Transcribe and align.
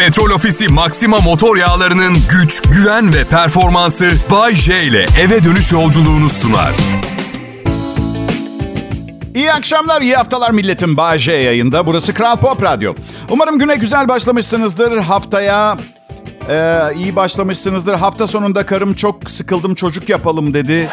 Petrol 0.00 0.30
Ofisi 0.30 0.68
Maxima 0.68 1.16
motor 1.16 1.56
yağlarının 1.56 2.16
güç, 2.30 2.62
güven 2.62 3.14
ve 3.14 3.24
performansı 3.24 4.10
Bay 4.30 4.54
J 4.54 4.82
ile 4.82 5.06
eve 5.20 5.44
dönüş 5.44 5.72
yolculuğunu 5.72 6.30
sunar. 6.30 6.72
İyi 9.34 9.52
akşamlar, 9.52 10.02
iyi 10.02 10.14
haftalar 10.14 10.50
milletim. 10.50 10.96
Bay 10.96 11.18
J 11.18 11.32
yayında. 11.32 11.86
Burası 11.86 12.14
Kral 12.14 12.36
Pop 12.36 12.62
Radyo. 12.62 12.94
Umarım 13.28 13.58
güne 13.58 13.76
güzel 13.76 14.08
başlamışsınızdır. 14.08 14.98
Haftaya 14.98 15.76
e, 16.50 16.78
iyi 16.96 17.16
başlamışsınızdır. 17.16 17.94
Hafta 17.94 18.26
sonunda 18.26 18.66
karım 18.66 18.94
çok 18.94 19.30
sıkıldım 19.30 19.74
çocuk 19.74 20.08
yapalım 20.08 20.54
dedi. 20.54 20.88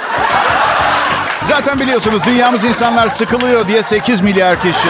Zaten 1.43 1.79
biliyorsunuz 1.79 2.21
dünyamız 2.25 2.63
insanlar 2.63 3.09
sıkılıyor 3.09 3.67
diye 3.67 3.83
8 3.83 4.21
milyar 4.21 4.61
kişi. 4.61 4.89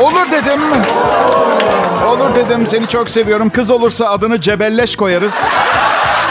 Olur 0.00 0.30
dedim. 0.32 0.60
Olur 2.08 2.34
dedim 2.34 2.66
seni 2.66 2.86
çok 2.86 3.10
seviyorum. 3.10 3.50
Kız 3.50 3.70
olursa 3.70 4.08
adını 4.08 4.40
Cebelleş 4.40 4.96
koyarız. 4.96 5.46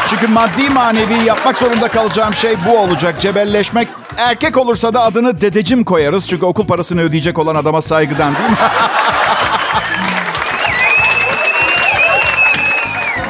Çünkü 0.07 0.27
maddi 0.27 0.69
manevi 0.69 1.13
yapmak 1.25 1.57
zorunda 1.57 1.87
kalacağım 1.87 2.33
şey 2.33 2.55
bu 2.67 2.77
olacak. 2.77 3.21
Cebelleşmek. 3.21 3.87
Erkek 4.17 4.57
olursa 4.57 4.93
da 4.93 5.01
adını 5.03 5.41
dedecim 5.41 5.83
koyarız. 5.83 6.27
Çünkü 6.27 6.45
okul 6.45 6.67
parasını 6.67 7.01
ödeyecek 7.01 7.39
olan 7.39 7.55
adama 7.55 7.81
saygıdan 7.81 8.35
değil 8.35 8.49
mi? 8.49 8.57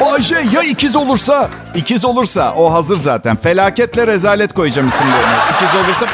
Bayce 0.02 0.36
ya 0.52 0.62
ikiz 0.62 0.96
olursa? 0.96 1.50
İkiz 1.76 2.06
olursa 2.06 2.54
o 2.58 2.74
hazır 2.74 2.98
zaten. 2.98 3.36
Felaketle 3.36 4.08
rezalet 4.08 4.54
koyacağım 4.54 4.88
isimlerine. 4.88 5.36
İkiz 5.56 5.82
olursa... 5.82 6.06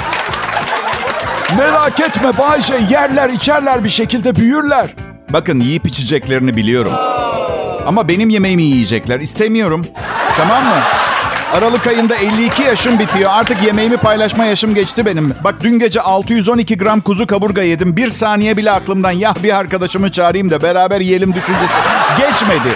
Merak 1.56 2.00
etme 2.00 2.38
Bayce 2.38 2.80
yerler 2.90 3.30
içerler 3.30 3.84
bir 3.84 3.90
şekilde 3.90 4.36
büyürler. 4.36 4.88
Bakın 5.30 5.60
yiyip 5.60 5.86
içeceklerini 5.88 6.56
biliyorum. 6.56 6.92
Ama 7.86 8.08
benim 8.08 8.30
yemeğimi 8.30 8.64
yiyecekler. 8.64 9.20
İstemiyorum. 9.20 9.86
Tamam 10.38 10.64
mı? 10.64 10.76
Aralık 11.54 11.88
ayında 11.88 12.16
52 12.16 12.62
yaşım 12.64 13.00
bitiyor. 13.00 13.32
Artık 13.34 13.64
yemeğimi 13.64 13.98
paylaşma 13.98 14.46
yaşım 14.46 14.76
geçti 14.76 15.06
benim. 15.06 15.34
Bak 15.44 15.56
dün 15.64 15.80
gece 15.80 16.02
612 16.02 16.78
gram 16.78 17.02
kuzu 17.02 17.28
kaburga 17.28 17.62
yedim. 17.62 17.98
Bir 17.98 18.08
saniye 18.08 18.58
bile 18.58 18.72
aklımdan 18.72 19.12
ya 19.12 19.34
bir 19.44 19.58
arkadaşımı 19.58 20.12
çağırayım 20.12 20.52
da 20.52 20.62
beraber 20.62 21.02
yiyelim 21.02 21.34
düşüncesi 21.34 21.74
geçmedi. 22.18 22.70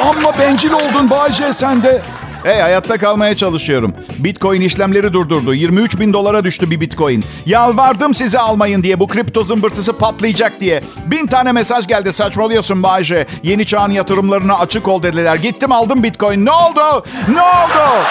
Amma 0.00 0.38
bencil 0.38 0.70
oldun 0.72 1.10
Bayce 1.10 1.52
sen 1.52 1.82
de. 1.82 2.02
Hey 2.46 2.60
hayatta 2.60 2.98
kalmaya 2.98 3.36
çalışıyorum. 3.36 3.94
Bitcoin 4.18 4.60
işlemleri 4.60 5.12
durdurdu. 5.12 5.54
23 5.54 6.00
bin 6.00 6.12
dolara 6.12 6.44
düştü 6.44 6.70
bir 6.70 6.80
bitcoin. 6.80 7.24
Yalvardım 7.46 8.14
size 8.14 8.38
almayın 8.38 8.82
diye 8.82 9.00
bu 9.00 9.08
kripto 9.08 9.44
zımbırtısı 9.44 9.98
patlayacak 9.98 10.60
diye. 10.60 10.82
Bin 11.06 11.26
tane 11.26 11.52
mesaj 11.52 11.86
geldi 11.86 12.12
saçmalıyorsun 12.12 12.82
Bayce. 12.82 13.26
Yeni 13.42 13.66
çağın 13.66 13.90
yatırımlarına 13.90 14.58
açık 14.58 14.88
ol 14.88 15.02
dediler. 15.02 15.36
Gittim 15.36 15.72
aldım 15.72 16.02
bitcoin. 16.02 16.46
Ne 16.46 16.50
oldu? 16.50 17.04
Ne 17.28 17.42
oldu? 17.42 18.04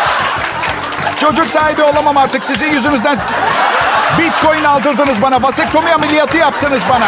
Çocuk 1.20 1.49
sahibi 1.49 1.83
olamam 1.83 2.17
artık 2.17 2.45
sizin 2.45 2.73
yüzünüzden. 2.73 3.17
Bitcoin 4.20 4.64
aldırdınız 4.64 5.22
bana. 5.22 5.44
Vasektomi 5.44 5.89
ameliyatı 5.89 6.38
yaptınız 6.38 6.83
bana. 6.89 7.08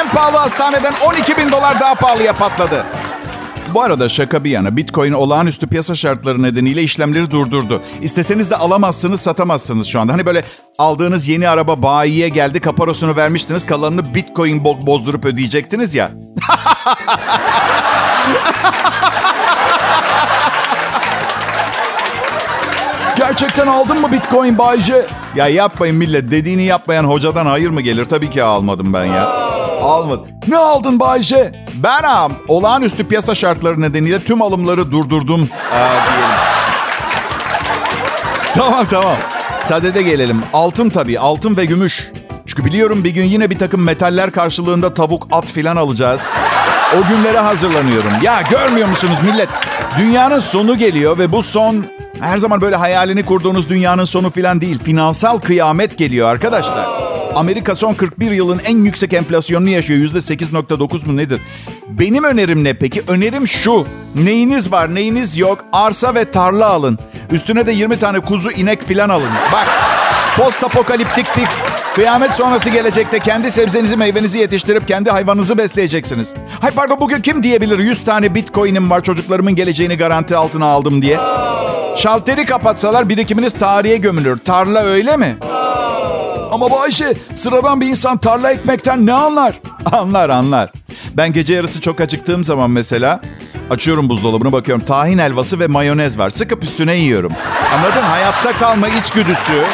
En 0.00 0.08
pahalı 0.08 0.36
hastaneden 0.36 0.94
12 1.06 1.36
bin 1.36 1.52
dolar 1.52 1.80
daha 1.80 1.94
pahalıya 1.94 2.32
patladı. 2.32 2.84
Bu 3.74 3.82
arada 3.82 4.08
şaka 4.08 4.44
bir 4.44 4.50
yana 4.50 4.76
Bitcoin 4.76 5.12
olağanüstü 5.12 5.66
piyasa 5.66 5.94
şartları 5.94 6.42
nedeniyle 6.42 6.82
işlemleri 6.82 7.30
durdurdu. 7.30 7.82
İsteseniz 8.02 8.50
de 8.50 8.56
alamazsınız, 8.56 9.20
satamazsınız 9.20 9.86
şu 9.86 10.00
anda. 10.00 10.12
Hani 10.12 10.26
böyle 10.26 10.44
aldığınız 10.78 11.28
yeni 11.28 11.48
araba 11.48 11.82
bayiye 11.82 12.28
geldi, 12.28 12.60
kaparosunu 12.60 13.16
vermiştiniz, 13.16 13.66
kalanını 13.66 14.14
Bitcoin 14.14 14.58
bo- 14.64 14.86
bozdurup 14.86 15.24
ödeyecektiniz 15.24 15.94
ya. 15.94 16.10
Gerçekten 23.16 23.66
aldın 23.66 24.00
mı 24.00 24.12
Bitcoin 24.12 24.58
Bayce? 24.58 25.06
Ya 25.36 25.48
yapmayın 25.48 25.96
millet. 25.96 26.30
Dediğini 26.30 26.62
yapmayan 26.62 27.04
hocadan 27.04 27.46
hayır 27.46 27.70
mı 27.70 27.80
gelir? 27.80 28.04
Tabii 28.04 28.30
ki 28.30 28.42
almadım 28.42 28.92
ben 28.92 29.04
ya. 29.04 29.50
Almadım. 29.82 30.26
Ne 30.48 30.56
aldın 30.56 31.00
Bayce? 31.00 31.52
Ben 31.74 32.02
am, 32.02 32.32
olağanüstü 32.48 33.08
piyasa 33.08 33.34
şartları 33.34 33.80
nedeniyle 33.80 34.24
tüm 34.24 34.42
alımları 34.42 34.92
durdurdum 34.92 35.48
aa, 35.72 35.78
diyelim. 35.78 36.36
Tamam 38.54 38.86
tamam. 38.90 39.16
Sadede 39.60 40.02
gelelim. 40.02 40.42
Altın 40.52 40.88
tabii. 40.88 41.18
Altın 41.18 41.56
ve 41.56 41.64
gümüş. 41.64 42.08
Çünkü 42.46 42.64
biliyorum 42.64 43.04
bir 43.04 43.10
gün 43.10 43.24
yine 43.24 43.50
bir 43.50 43.58
takım 43.58 43.82
metaller 43.82 44.30
karşılığında 44.30 44.94
tavuk, 44.94 45.28
at 45.32 45.46
filan 45.46 45.76
alacağız. 45.76 46.30
O 46.98 47.08
günlere 47.08 47.38
hazırlanıyorum. 47.38 48.10
Ya 48.22 48.42
görmüyor 48.50 48.88
musunuz 48.88 49.18
millet? 49.32 49.48
Dünyanın 49.98 50.38
sonu 50.38 50.78
geliyor 50.78 51.18
ve 51.18 51.32
bu 51.32 51.42
son 51.42 51.86
her 52.20 52.38
zaman 52.38 52.60
böyle 52.60 52.76
hayalini 52.76 53.24
kurduğunuz 53.24 53.68
dünyanın 53.68 54.04
sonu 54.04 54.30
filan 54.30 54.60
değil. 54.60 54.78
Finansal 54.78 55.38
kıyamet 55.38 55.98
geliyor 55.98 56.28
arkadaşlar. 56.28 57.09
Amerika 57.34 57.74
son 57.74 57.94
41 57.94 58.30
yılın 58.30 58.60
en 58.66 58.84
yüksek 58.84 59.12
enflasyonunu 59.12 59.68
yaşıyor. 59.68 60.00
%8.9 60.00 61.06
mu 61.06 61.16
nedir? 61.16 61.40
Benim 61.88 62.24
önerim 62.24 62.64
ne 62.64 62.74
peki? 62.74 63.02
Önerim 63.08 63.48
şu. 63.48 63.86
Neyiniz 64.14 64.72
var, 64.72 64.94
neyiniz 64.94 65.36
yok? 65.36 65.64
Arsa 65.72 66.14
ve 66.14 66.24
tarla 66.30 66.66
alın. 66.66 66.98
Üstüne 67.30 67.66
de 67.66 67.72
20 67.72 67.98
tane 67.98 68.20
kuzu, 68.20 68.50
inek 68.50 68.82
filan 68.82 69.08
alın. 69.08 69.30
Bak, 69.52 69.66
post 70.36 70.64
apokaliptik 70.64 71.26
bir 71.36 71.44
kıyamet 71.94 72.32
sonrası 72.32 72.70
gelecekte 72.70 73.18
kendi 73.18 73.50
sebzenizi, 73.50 73.96
meyvenizi 73.96 74.38
yetiştirip 74.38 74.88
kendi 74.88 75.10
hayvanınızı 75.10 75.58
besleyeceksiniz. 75.58 76.34
Hay 76.60 76.70
pardon 76.70 77.00
bugün 77.00 77.20
kim 77.20 77.42
diyebilir 77.42 77.78
100 77.78 78.04
tane 78.04 78.34
bitcoin'im 78.34 78.90
var 78.90 79.02
çocuklarımın 79.02 79.54
geleceğini 79.54 79.96
garanti 79.96 80.36
altına 80.36 80.66
aldım 80.66 81.02
diye? 81.02 81.18
Şalteri 81.96 82.46
kapatsalar 82.46 83.08
birikiminiz 83.08 83.52
tarihe 83.52 83.96
gömülür. 83.96 84.38
Tarla 84.38 84.80
öyle 84.80 85.16
mi? 85.16 85.36
Ama 86.50 86.70
Bayşe 86.70 87.14
sıradan 87.34 87.80
bir 87.80 87.86
insan 87.86 88.18
tarla 88.18 88.50
ekmekten 88.52 89.06
ne 89.06 89.12
anlar? 89.12 89.60
Anlar 89.92 90.30
anlar. 90.30 90.72
Ben 91.14 91.32
gece 91.32 91.54
yarısı 91.54 91.80
çok 91.80 92.00
acıktığım 92.00 92.44
zaman 92.44 92.70
mesela 92.70 93.20
açıyorum 93.70 94.08
buzdolabına 94.08 94.52
bakıyorum 94.52 94.84
tahin 94.84 95.18
helvası 95.18 95.60
ve 95.60 95.66
mayonez 95.66 96.18
var. 96.18 96.30
Sıkıp 96.30 96.64
üstüne 96.64 96.94
yiyorum. 96.94 97.32
Anladın? 97.74 98.02
Hayatta 98.02 98.52
kalma 98.52 98.88
içgüdüsü. 98.88 99.64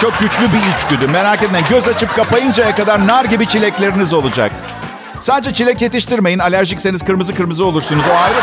Çok 0.00 0.20
güçlü 0.20 0.42
bir 0.42 0.76
içgüdü. 0.78 1.12
Merak 1.12 1.42
etmeyin 1.42 1.66
göz 1.70 1.88
açıp 1.88 2.16
kapayıncaya 2.16 2.74
kadar 2.74 3.06
nar 3.06 3.24
gibi 3.24 3.46
çilekleriniz 3.46 4.12
olacak. 4.12 4.52
Sadece 5.20 5.54
çilek 5.54 5.82
yetiştirmeyin. 5.82 6.38
Alerjikseniz 6.38 7.04
kırmızı 7.04 7.34
kırmızı 7.34 7.64
olursunuz. 7.64 8.04
O 8.10 8.14
ayrı. 8.14 8.40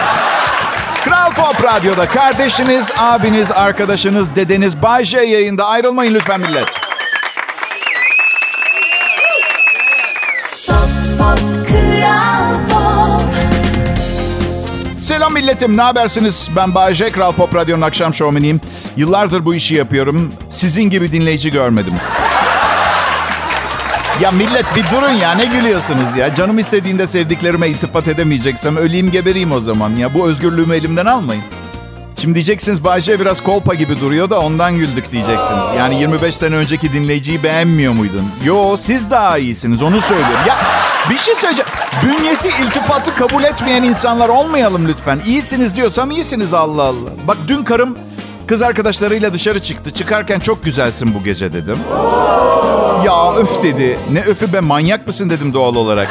Kral 1.03 1.31
Pop 1.31 1.63
Radyo'da 1.63 2.09
kardeşiniz, 2.09 2.91
abiniz, 2.97 3.51
arkadaşınız, 3.51 4.35
dedeniz 4.35 4.81
Bay 4.81 5.05
J 5.05 5.17
yayında. 5.17 5.65
Ayrılmayın 5.65 6.13
lütfen 6.13 6.39
millet. 6.41 6.86
Selam 15.07 15.33
milletim, 15.33 15.77
ne 15.77 15.81
habersiniz? 15.81 16.49
Ben 16.55 16.75
Bayece, 16.75 17.11
Kral 17.11 17.31
Pop 17.31 17.55
Radyo'nun 17.55 17.81
akşam 17.81 18.13
şovmeniyim. 18.13 18.61
Yıllardır 18.97 19.45
bu 19.45 19.55
işi 19.55 19.75
yapıyorum. 19.75 20.33
Sizin 20.49 20.89
gibi 20.89 21.11
dinleyici 21.11 21.51
görmedim. 21.51 21.93
Ya 24.21 24.31
millet 24.31 24.65
bir 24.75 24.97
durun 24.97 25.11
ya, 25.11 25.31
ne 25.31 25.45
gülüyorsunuz 25.45 26.15
ya? 26.17 26.35
Canım 26.35 26.59
istediğinde 26.59 27.07
sevdiklerime 27.07 27.67
iltifat 27.67 28.07
edemeyeceksem 28.07 28.77
öleyim 28.77 29.11
gebereyim 29.11 29.51
o 29.51 29.59
zaman 29.59 29.95
ya. 29.95 30.13
Bu 30.13 30.29
özgürlüğümü 30.29 30.75
elimden 30.75 31.05
almayın. 31.05 31.43
Şimdi 32.17 32.35
diyeceksiniz 32.35 32.83
Bayce 32.83 33.19
biraz 33.19 33.41
kolpa 33.41 33.73
gibi 33.73 33.99
duruyor 33.99 34.29
da 34.29 34.39
ondan 34.39 34.77
güldük 34.77 35.11
diyeceksiniz. 35.11 35.63
Yani 35.77 35.99
25 35.99 36.35
sene 36.35 36.55
önceki 36.55 36.93
dinleyiciyi 36.93 37.43
beğenmiyor 37.43 37.93
muydun? 37.93 38.29
Yo 38.45 38.77
siz 38.77 39.11
daha 39.11 39.37
iyisiniz 39.37 39.81
onu 39.83 40.01
söylüyorum. 40.01 40.39
Ya 40.47 40.57
bir 41.09 41.17
şey 41.17 41.35
söyleyeceğim. 41.35 41.69
Bünyesi 42.03 42.47
iltifatı 42.47 43.15
kabul 43.15 43.43
etmeyen 43.43 43.83
insanlar 43.83 44.29
olmayalım 44.29 44.87
lütfen. 44.87 45.21
İyisiniz 45.25 45.75
diyorsam 45.75 46.11
iyisiniz 46.11 46.53
Allah 46.53 46.83
Allah. 46.83 47.09
Bak 47.27 47.37
dün 47.47 47.63
karım 47.63 47.97
kız 48.47 48.61
arkadaşlarıyla 48.61 49.33
dışarı 49.33 49.59
çıktı. 49.59 49.91
Çıkarken 49.91 50.39
çok 50.39 50.63
güzelsin 50.63 51.15
bu 51.15 51.23
gece 51.23 51.53
dedim. 51.53 51.77
Ya 53.05 53.33
öf 53.33 53.63
dedi. 53.63 53.99
Ne 54.11 54.21
öfü 54.21 54.53
be 54.53 54.59
manyak 54.59 55.07
mısın 55.07 55.29
dedim 55.29 55.53
doğal 55.53 55.75
olarak. 55.75 56.07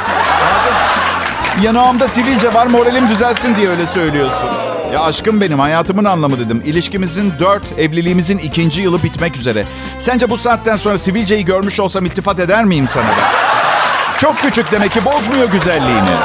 Yanağımda 1.63 2.09
sivilce 2.09 2.55
var 2.55 2.67
moralim 2.67 3.09
düzelsin 3.09 3.55
diye 3.57 3.69
öyle 3.69 3.87
söylüyorsun. 3.87 4.49
Ya 4.97 5.03
aşkım 5.03 5.41
benim 5.41 5.59
hayatımın 5.59 6.05
anlamı 6.05 6.39
dedim. 6.39 6.63
İlişkimizin 6.67 7.33
dört, 7.39 7.79
evliliğimizin 7.79 8.39
ikinci 8.39 8.83
yılı 8.83 9.03
bitmek 9.03 9.37
üzere. 9.37 9.65
Sence 9.99 10.31
bu 10.31 10.37
saatten 10.37 10.77
sonra 10.77 10.99
sivilceyi 10.99 11.45
görmüş 11.45 11.81
olsam 11.81 12.07
iltifat 12.07 12.41
eder 12.41 12.65
miyim 12.65 12.89
sana 12.89 13.09
ben? 13.09 13.29
Çok 14.19 14.39
küçük 14.39 14.73
demek 14.73 14.93
ki 14.93 15.05
bozmuyor 15.05 15.51
güzelliğini. 15.51 16.17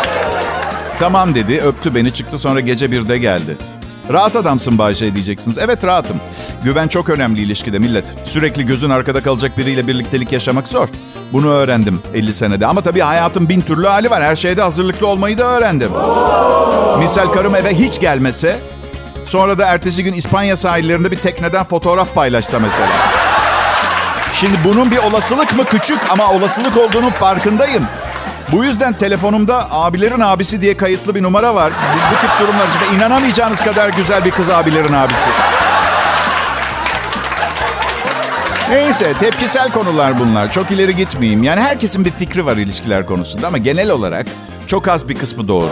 Tamam 0.99 1.35
dedi 1.35 1.61
öptü 1.61 1.95
beni 1.95 2.13
çıktı 2.13 2.37
sonra 2.37 2.59
gece 2.59 2.91
birde 2.91 3.17
geldi. 3.17 3.57
Rahat 4.09 4.35
adamsın 4.35 4.77
Bayşe 4.77 5.13
diyeceksiniz. 5.13 5.57
Evet 5.57 5.85
rahatım. 5.85 6.17
Güven 6.63 6.87
çok 6.87 7.09
önemli 7.09 7.41
ilişkide 7.41 7.79
millet. 7.79 8.15
Sürekli 8.23 8.65
gözün 8.65 8.89
arkada 8.89 9.23
kalacak 9.23 9.57
biriyle 9.57 9.87
birliktelik 9.87 10.31
yaşamak 10.31 10.67
zor. 10.67 10.87
Bunu 11.33 11.49
öğrendim 11.49 12.01
50 12.13 12.33
senede. 12.33 12.67
Ama 12.67 12.81
tabii 12.81 12.99
hayatın 12.99 13.49
bin 13.49 13.61
türlü 13.61 13.87
hali 13.87 14.09
var. 14.09 14.23
Her 14.23 14.35
şeyde 14.35 14.61
hazırlıklı 14.61 15.07
olmayı 15.07 15.37
da 15.37 15.43
öğrendim. 15.43 15.91
Misal 16.97 17.27
karım 17.27 17.55
eve 17.55 17.73
hiç 17.73 17.99
gelmese, 17.99 18.59
sonra 19.25 19.57
da 19.57 19.65
ertesi 19.65 20.03
gün 20.03 20.13
İspanya 20.13 20.57
sahillerinde 20.57 21.11
bir 21.11 21.17
tekneden 21.17 21.63
fotoğraf 21.63 22.15
paylaşsa 22.15 22.59
mesela. 22.59 22.87
Şimdi 24.33 24.57
bunun 24.65 24.91
bir 24.91 24.97
olasılık 24.97 25.57
mı 25.57 25.65
küçük 25.65 25.99
ama 26.11 26.31
olasılık 26.31 26.77
olduğunun 26.77 27.09
farkındayım. 27.09 27.87
Bu 28.51 28.63
yüzden 28.63 28.93
telefonumda 28.93 29.67
abilerin 29.71 30.19
abisi 30.19 30.61
diye 30.61 30.77
kayıtlı 30.77 31.15
bir 31.15 31.23
numara 31.23 31.55
var. 31.55 31.73
Bu, 31.73 32.15
bu 32.15 32.19
tip 32.19 32.29
durumlar 32.39 32.67
için 32.67 32.97
inanamayacağınız 32.97 33.61
kadar 33.61 33.89
güzel 33.89 34.25
bir 34.25 34.31
kız 34.31 34.49
abilerin 34.49 34.93
abisi. 34.93 35.29
Neyse 38.71 39.13
tepkisel 39.19 39.71
konular 39.71 40.19
bunlar. 40.19 40.51
Çok 40.51 40.71
ileri 40.71 40.95
gitmeyeyim. 40.95 41.43
Yani 41.43 41.61
herkesin 41.61 42.05
bir 42.05 42.11
fikri 42.11 42.45
var 42.45 42.57
ilişkiler 42.57 43.05
konusunda 43.05 43.47
ama 43.47 43.57
genel 43.57 43.89
olarak 43.89 44.25
çok 44.67 44.87
az 44.87 45.09
bir 45.09 45.15
kısmı 45.15 45.47
doğru. 45.47 45.71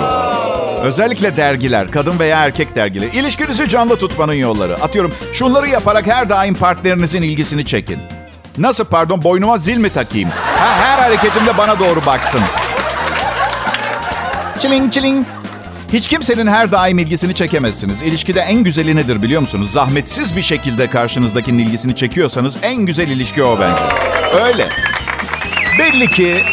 Özellikle 0.84 1.38
dergiler, 1.38 1.92
kadın 1.92 2.20
veya 2.20 2.46
erkek 2.46 2.76
dergileri. 2.76 3.18
İlişkinizi 3.18 3.70
canlı 3.70 3.96
tutmanın 3.96 4.34
yolları. 4.34 4.76
Atıyorum 4.76 5.14
şunları 5.34 5.70
yaparak 5.70 6.08
her 6.08 6.30
daim 6.30 6.56
partnerinizin 6.56 7.22
ilgisini 7.22 7.66
çekin. 7.66 8.00
Nasıl 8.58 8.86
pardon 8.86 9.24
boynuma 9.24 9.58
zil 9.58 9.78
mi 9.78 9.90
takayım? 9.90 10.30
Ha, 10.30 10.76
her 10.80 11.00
hareketimde 11.00 11.58
bana 11.58 11.80
doğru 11.80 12.06
baksın. 12.06 12.42
Çiling 14.60 14.94
çiling. 14.94 15.28
Hiç 15.94 16.08
kimsenin 16.08 16.48
her 16.48 16.72
daim 16.72 16.98
ilgisini 16.98 17.34
çekemezsiniz. 17.34 18.02
İlişkide 18.02 18.40
en 18.40 18.64
güzeli 18.64 18.96
nedir 18.96 19.22
biliyor 19.22 19.42
musunuz? 19.42 19.72
Zahmetsiz 19.72 20.36
bir 20.36 20.42
şekilde 20.42 20.90
karşınızdakinin 20.90 21.64
ilgisini 21.64 21.96
çekiyorsanız 21.96 22.58
en 22.62 22.86
güzel 22.86 23.08
ilişki 23.08 23.44
o 23.44 23.60
bence. 23.60 23.84
Öyle. 24.46 24.70
Belli 25.80 26.08
ki 26.08 26.44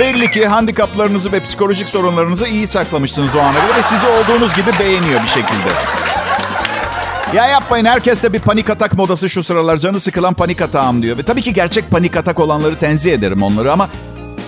Belli 0.00 0.30
ki 0.30 0.46
handikaplarınızı 0.46 1.32
ve 1.32 1.40
psikolojik 1.40 1.88
sorunlarınızı 1.88 2.46
iyi 2.46 2.66
saklamışsınız 2.66 3.36
o 3.36 3.40
ana 3.40 3.58
ve 3.76 3.82
sizi 3.82 4.06
olduğunuz 4.06 4.54
gibi 4.54 4.70
beğeniyor 4.80 5.22
bir 5.22 5.28
şekilde. 5.28 5.68
Ya 7.34 7.46
yapmayın 7.46 7.84
herkes 7.84 8.22
de 8.22 8.32
bir 8.32 8.38
panik 8.38 8.70
atak 8.70 8.94
modası 8.94 9.28
şu 9.28 9.42
sıralar. 9.42 9.76
Canı 9.76 10.00
sıkılan 10.00 10.34
panik 10.34 10.60
atağım 10.60 11.02
diyor. 11.02 11.18
Ve 11.18 11.22
tabii 11.22 11.42
ki 11.42 11.52
gerçek 11.52 11.90
panik 11.90 12.16
atak 12.16 12.40
olanları 12.40 12.78
tenzih 12.78 13.12
ederim 13.12 13.42
onları 13.42 13.72
ama 13.72 13.88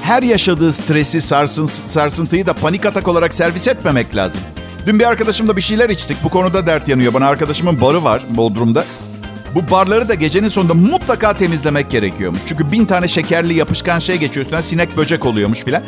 her 0.08 0.22
yaşadığı 0.22 0.72
stresi, 0.72 1.20
sarsın, 1.20 1.66
sarsıntıyı 1.66 2.46
da 2.46 2.52
panik 2.52 2.86
atak 2.86 3.08
olarak 3.08 3.34
servis 3.34 3.68
etmemek 3.68 4.16
lazım. 4.16 4.40
Dün 4.86 4.98
bir 4.98 5.04
arkadaşımla 5.04 5.56
bir 5.56 5.62
şeyler 5.62 5.88
içtik. 5.88 6.16
Bu 6.24 6.28
konuda 6.28 6.66
dert 6.66 6.88
yanıyor. 6.88 7.14
Bana 7.14 7.26
arkadaşımın 7.26 7.80
barı 7.80 8.04
var 8.04 8.22
Bodrum'da. 8.30 8.84
Bu 9.54 9.70
barları 9.70 10.08
da 10.08 10.14
gecenin 10.14 10.48
sonunda 10.48 10.74
mutlaka 10.74 11.32
temizlemek 11.32 11.90
gerekiyormuş. 11.90 12.40
Çünkü 12.46 12.72
bin 12.72 12.84
tane 12.84 13.08
şekerli 13.08 13.54
yapışkan 13.54 13.98
şey 13.98 14.16
geçiyor 14.16 14.44
üstünden 14.46 14.60
sinek 14.60 14.96
böcek 14.96 15.26
oluyormuş 15.26 15.64
filan. 15.64 15.82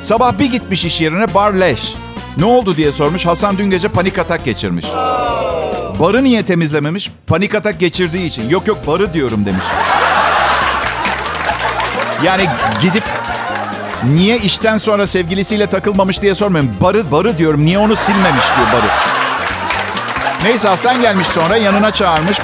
Sabah 0.00 0.38
bir 0.38 0.50
gitmiş 0.50 0.84
iş 0.84 1.00
yerine 1.00 1.34
bar 1.34 1.52
leş. 1.52 1.94
Ne 2.36 2.44
oldu 2.44 2.76
diye 2.76 2.92
sormuş. 2.92 3.26
Hasan 3.26 3.58
dün 3.58 3.70
gece 3.70 3.88
panik 3.88 4.18
atak 4.18 4.44
geçirmiş. 4.44 4.86
Barı 6.00 6.24
niye 6.24 6.44
temizlememiş? 6.44 7.10
Panik 7.26 7.54
atak 7.54 7.80
geçirdiği 7.80 8.26
için. 8.26 8.48
Yok 8.48 8.66
yok 8.66 8.86
barı 8.86 9.12
diyorum 9.12 9.46
demiş. 9.46 9.64
Yani 12.24 12.46
gidip 12.82 13.17
niye 14.04 14.38
işten 14.38 14.76
sonra 14.76 15.06
sevgilisiyle 15.06 15.66
takılmamış 15.66 16.22
diye 16.22 16.34
sormuyorum. 16.34 16.70
Barı 16.80 17.12
barı 17.12 17.38
diyorum. 17.38 17.64
Niye 17.64 17.78
onu 17.78 17.96
silmemiş 17.96 18.44
diyor 18.56 18.66
barı. 18.72 18.90
Neyse 20.42 20.68
Hasan 20.68 21.02
gelmiş 21.02 21.26
sonra 21.26 21.56
yanına 21.56 21.90
çağırmış. 21.90 22.38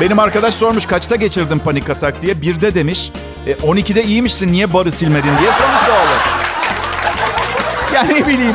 Benim, 0.00 0.18
arkadaş 0.18 0.54
sormuş 0.54 0.86
kaçta 0.86 1.16
geçirdin 1.16 1.58
panik 1.58 1.90
atak 1.90 2.22
diye. 2.22 2.42
Birde 2.42 2.74
demiş. 2.74 3.10
E, 3.46 3.52
12'de 3.52 4.04
iyiymişsin 4.04 4.52
niye 4.52 4.72
barı 4.72 4.92
silmedin 4.92 5.38
diye 5.40 5.52
sormuş 5.52 5.80
doğal 5.88 6.06
Yani 7.94 8.14
ne 8.14 8.26
bileyim. 8.26 8.52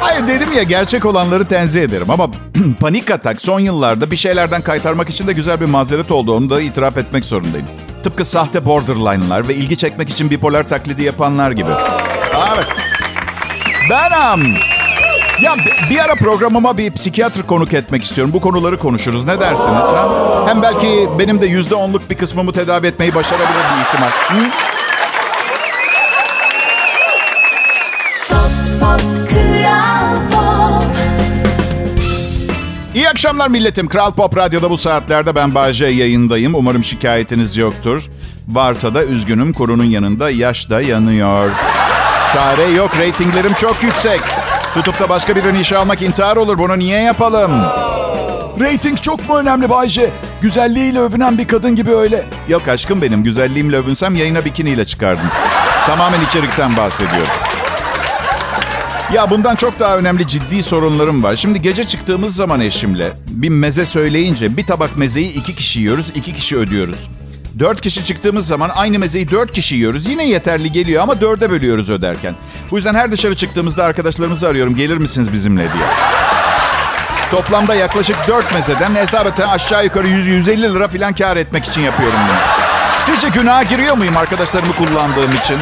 Hayır 0.00 0.28
dedim 0.28 0.52
ya 0.56 0.62
gerçek 0.62 1.04
olanları 1.06 1.44
tenzih 1.44 1.82
ederim 1.82 2.10
ama 2.10 2.28
panik 2.80 3.10
atak 3.10 3.40
son 3.40 3.60
yıllarda 3.60 4.10
bir 4.10 4.16
şeylerden 4.16 4.62
kaytarmak 4.62 5.08
için 5.08 5.26
de 5.26 5.32
güzel 5.32 5.60
bir 5.60 5.66
mazeret 5.66 6.10
oldu. 6.10 6.36
Onu 6.36 6.50
da 6.50 6.60
itiraf 6.60 6.96
etmek 6.98 7.24
zorundayım. 7.24 7.66
Tıpkı 8.02 8.24
sahte 8.24 8.64
borderline'lar 8.64 9.48
ve 9.48 9.54
ilgi 9.54 9.76
çekmek 9.76 10.10
için 10.10 10.30
bipolar 10.30 10.68
taklidi 10.68 11.02
yapanlar 11.02 11.50
gibi. 11.50 11.70
Evet. 12.54 12.66
Benam. 13.90 14.40
Ya 15.42 15.56
bir 15.90 15.98
ara 15.98 16.14
programıma 16.14 16.78
bir 16.78 16.92
psikiyatr 16.92 17.42
konuk 17.42 17.72
etmek 17.74 18.02
istiyorum. 18.02 18.32
Bu 18.32 18.40
konuları 18.40 18.78
konuşuruz. 18.78 19.24
Ne 19.24 19.40
dersiniz? 19.40 19.82
Ha? 19.82 20.44
Hem 20.46 20.62
belki 20.62 21.08
benim 21.18 21.40
de 21.40 21.46
yüzde 21.46 21.74
onluk 21.74 22.10
bir 22.10 22.16
kısmımı 22.16 22.52
tedavi 22.52 22.86
etmeyi 22.86 23.14
başarabilir 23.14 23.48
bir 23.48 23.86
ihtimal. 23.86 24.08
Hı? 24.08 24.50
Akşamlar 33.22 33.48
milletim. 33.48 33.88
Kral 33.88 34.12
Pop 34.12 34.36
Radyo'da 34.36 34.70
bu 34.70 34.78
saatlerde 34.78 35.34
ben 35.34 35.54
Bayce 35.54 35.86
yayındayım. 35.86 36.54
Umarım 36.54 36.84
şikayetiniz 36.84 37.56
yoktur. 37.56 38.10
Varsa 38.48 38.94
da 38.94 39.04
üzgünüm. 39.04 39.52
Korunun 39.52 39.84
yanında 39.84 40.30
yaş 40.30 40.70
da 40.70 40.80
yanıyor. 40.80 41.50
Çare 42.32 42.64
yok. 42.64 42.90
Ratinglerim 43.00 43.52
çok 43.52 43.82
yüksek. 43.82 44.20
Tutup 44.74 45.00
da 45.00 45.08
başka 45.08 45.36
birini 45.36 45.60
işe 45.60 45.76
almak 45.76 46.02
intihar 46.02 46.36
olur. 46.36 46.58
Bunu 46.58 46.78
niye 46.78 47.02
yapalım? 47.02 47.50
Rating 48.60 49.00
çok 49.00 49.28
mu 49.28 49.36
önemli 49.36 49.70
Bayce? 49.70 50.10
Güzelliğiyle 50.40 51.00
övünen 51.00 51.38
bir 51.38 51.48
kadın 51.48 51.76
gibi 51.76 51.90
öyle. 51.90 52.24
Yok 52.48 52.68
aşkım 52.68 53.02
benim. 53.02 53.22
Güzelliğimle 53.22 53.76
övünsem 53.76 54.14
yayına 54.14 54.44
bikiniyle 54.44 54.84
çıkardım. 54.84 55.26
Tamamen 55.86 56.20
içerikten 56.20 56.76
bahsediyorum. 56.76 57.51
Ya 59.12 59.30
bundan 59.30 59.56
çok 59.56 59.80
daha 59.80 59.98
önemli 59.98 60.26
ciddi 60.26 60.62
sorunlarım 60.62 61.22
var. 61.22 61.36
Şimdi 61.36 61.62
gece 61.62 61.84
çıktığımız 61.84 62.36
zaman 62.36 62.60
eşimle 62.60 63.12
bir 63.28 63.48
meze 63.48 63.86
söyleyince 63.86 64.56
bir 64.56 64.66
tabak 64.66 64.96
mezeyi 64.96 65.32
iki 65.32 65.54
kişi 65.54 65.80
yiyoruz, 65.80 66.06
iki 66.14 66.32
kişi 66.34 66.56
ödüyoruz. 66.56 67.10
Dört 67.58 67.80
kişi 67.80 68.04
çıktığımız 68.04 68.46
zaman 68.46 68.70
aynı 68.74 68.98
mezeyi 68.98 69.30
dört 69.30 69.52
kişi 69.52 69.74
yiyoruz. 69.74 70.08
Yine 70.08 70.26
yeterli 70.26 70.72
geliyor 70.72 71.02
ama 71.02 71.20
dörde 71.20 71.50
bölüyoruz 71.50 71.90
öderken. 71.90 72.34
Bu 72.70 72.76
yüzden 72.76 72.94
her 72.94 73.12
dışarı 73.12 73.36
çıktığımızda 73.36 73.84
arkadaşlarımızı 73.84 74.48
arıyorum. 74.48 74.74
Gelir 74.74 74.96
misiniz 74.96 75.32
bizimle 75.32 75.62
diye. 75.62 75.84
Toplamda 77.30 77.74
yaklaşık 77.74 78.16
dört 78.28 78.54
mezeden 78.54 78.94
hesabeten 78.94 79.48
aşağı 79.48 79.84
yukarı 79.84 80.08
100-150 80.08 80.74
lira 80.74 80.88
falan 80.88 81.14
kar 81.14 81.36
etmek 81.36 81.64
için 81.64 81.80
yapıyorum 81.80 82.18
bunu. 82.28 82.36
Sizce 83.06 83.28
günaha 83.28 83.68
giriyor 83.68 83.96
muyum 83.96 84.16
arkadaşlarımı 84.16 84.72
kullandığım 84.72 85.30
için? 85.30 85.56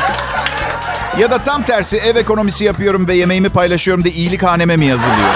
Ya 1.19 1.31
da 1.31 1.39
tam 1.39 1.63
tersi 1.63 1.97
ev 1.97 2.17
ekonomisi 2.17 2.65
yapıyorum 2.65 3.09
ve 3.09 3.15
yemeğimi 3.15 3.49
paylaşıyorum 3.49 4.05
da 4.05 4.09
iyilik 4.09 4.43
haneme 4.43 4.77
mi 4.77 4.87
yazılıyor? 4.87 5.29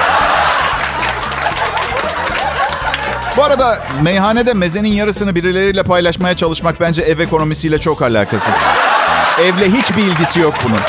Bu 3.36 3.44
arada 3.44 3.86
meyhanede 4.02 4.54
mezenin 4.54 4.88
yarısını 4.88 5.34
birileriyle 5.34 5.82
paylaşmaya 5.82 6.36
çalışmak 6.36 6.80
bence 6.80 7.02
ev 7.02 7.18
ekonomisiyle 7.18 7.78
çok 7.78 8.02
alakasız. 8.02 8.54
Evle 9.40 9.70
hiçbir 9.70 10.02
ilgisi 10.02 10.40
yok 10.40 10.54
bunun. 10.64 10.80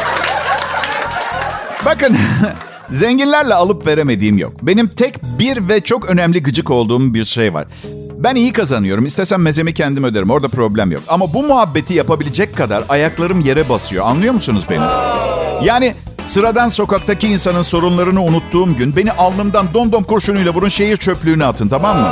Bakın 1.86 2.18
zenginlerle 2.92 3.54
alıp 3.54 3.88
veremediğim 3.88 4.38
yok. 4.38 4.54
Benim 4.62 4.88
tek 4.88 5.24
bir 5.24 5.68
ve 5.70 5.82
çok 5.82 6.10
önemli 6.10 6.44
gıcık 6.44 6.72
olduğum 6.72 7.14
bir 7.14 7.26
şey 7.26 7.54
var. 7.54 7.66
Ben 8.18 8.36
iyi 8.36 8.54
kazanıyorum. 8.54 9.06
İstesem 9.06 9.42
mezemi 9.42 9.74
kendim 9.74 10.04
öderim. 10.04 10.30
Orada 10.30 10.48
problem 10.48 10.92
yok. 10.92 11.04
Ama 11.08 11.34
bu 11.34 11.44
muhabbeti 11.44 11.94
yapabilecek 11.94 12.56
kadar 12.58 12.84
ayaklarım 12.90 13.40
yere 13.40 13.70
basıyor. 13.70 14.06
Anlıyor 14.06 14.34
musunuz 14.34 14.66
beni? 14.70 14.84
Yani 15.64 15.96
sıradan 16.26 16.68
sokaktaki 16.68 17.28
insanın 17.28 17.62
sorunlarını 17.62 18.24
unuttuğum 18.24 18.76
gün 18.76 18.96
beni 18.96 19.12
alnımdan 19.12 19.68
domdom 19.74 20.04
kurşunuyla 20.04 20.54
vurun 20.54 20.70
şehir 20.70 20.98
çöplüğüne 20.98 21.46
atın 21.46 21.68
tamam 21.68 21.98
mı? 21.98 22.10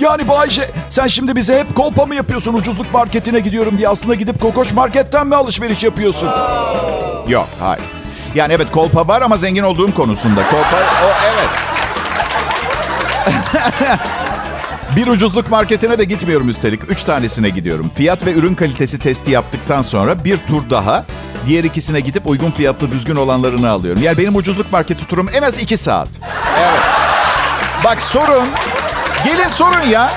Yani 0.00 0.28
Bayce 0.28 0.70
sen 0.88 1.06
şimdi 1.06 1.36
bize 1.36 1.58
hep 1.58 1.74
kolpa 1.76 2.06
mı 2.06 2.14
yapıyorsun 2.14 2.54
ucuzluk 2.54 2.94
marketine 2.94 3.40
gidiyorum 3.40 3.78
diye 3.78 3.88
aslında 3.88 4.14
gidip 4.14 4.40
kokoş 4.40 4.72
marketten 4.72 5.26
mi 5.26 5.34
alışveriş 5.34 5.82
yapıyorsun? 5.82 6.28
Yok 7.28 7.46
hayır. 7.60 7.84
Yani 8.34 8.52
evet 8.52 8.70
kolpa 8.72 9.08
var 9.08 9.22
ama 9.22 9.36
zengin 9.36 9.62
olduğum 9.62 9.94
konusunda. 9.94 10.42
Kolpa 10.50 10.76
o 11.04 11.08
evet. 11.34 11.50
Bir 14.96 15.06
ucuzluk 15.06 15.50
marketine 15.50 15.98
de 15.98 16.04
gitmiyorum 16.04 16.48
üstelik. 16.48 16.90
Üç 16.90 17.04
tanesine 17.04 17.48
gidiyorum. 17.48 17.90
Fiyat 17.94 18.26
ve 18.26 18.32
ürün 18.32 18.54
kalitesi 18.54 18.98
testi 18.98 19.30
yaptıktan 19.30 19.82
sonra 19.82 20.24
bir 20.24 20.36
tur 20.36 20.70
daha 20.70 21.04
diğer 21.46 21.64
ikisine 21.64 22.00
gidip 22.00 22.26
uygun 22.26 22.50
fiyatlı 22.50 22.90
düzgün 22.90 23.16
olanlarını 23.16 23.70
alıyorum. 23.70 24.02
Yani 24.02 24.18
benim 24.18 24.36
ucuzluk 24.36 24.72
marketi 24.72 25.06
turum 25.06 25.28
en 25.34 25.42
az 25.42 25.58
iki 25.58 25.76
saat. 25.76 26.08
Evet. 26.58 26.80
Bak 27.84 28.02
sorun. 28.02 28.44
Gelin 29.24 29.48
sorun 29.48 29.88
ya. 29.90 30.12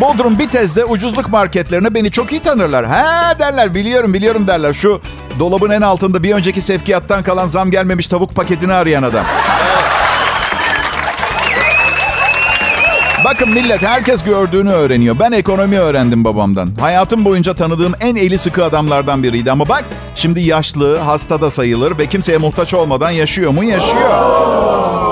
Bodrum 0.00 0.38
Bitez'de 0.38 0.84
ucuzluk 0.84 1.28
marketlerine 1.28 1.94
beni 1.94 2.10
çok 2.10 2.32
iyi 2.32 2.40
tanırlar. 2.40 2.86
Ha 2.86 3.34
derler 3.38 3.74
biliyorum 3.74 4.14
biliyorum 4.14 4.46
derler. 4.46 4.72
Şu 4.72 5.00
dolabın 5.38 5.70
en 5.70 5.80
altında 5.80 6.22
bir 6.22 6.34
önceki 6.34 6.60
sevkiyattan 6.60 7.22
kalan 7.22 7.46
zam 7.46 7.70
gelmemiş 7.70 8.08
tavuk 8.08 8.34
paketini 8.34 8.72
arayan 8.72 9.02
adam. 9.02 9.24
Bakın 13.28 13.50
millet 13.50 13.82
herkes 13.82 14.24
gördüğünü 14.24 14.70
öğreniyor. 14.70 15.18
Ben 15.18 15.32
ekonomi 15.32 15.78
öğrendim 15.78 16.24
babamdan. 16.24 16.70
Hayatım 16.80 17.24
boyunca 17.24 17.54
tanıdığım 17.54 17.92
en 18.00 18.16
eli 18.16 18.38
sıkı 18.38 18.64
adamlardan 18.64 19.22
biriydi. 19.22 19.50
Ama 19.50 19.68
bak 19.68 19.84
şimdi 20.14 20.40
yaşlı, 20.40 20.98
hasta 20.98 21.40
da 21.40 21.50
sayılır 21.50 21.98
ve 21.98 22.06
kimseye 22.06 22.38
muhtaç 22.38 22.74
olmadan 22.74 23.10
yaşıyor 23.10 23.50
mu? 23.50 23.64
Yaşıyor. 23.64 24.10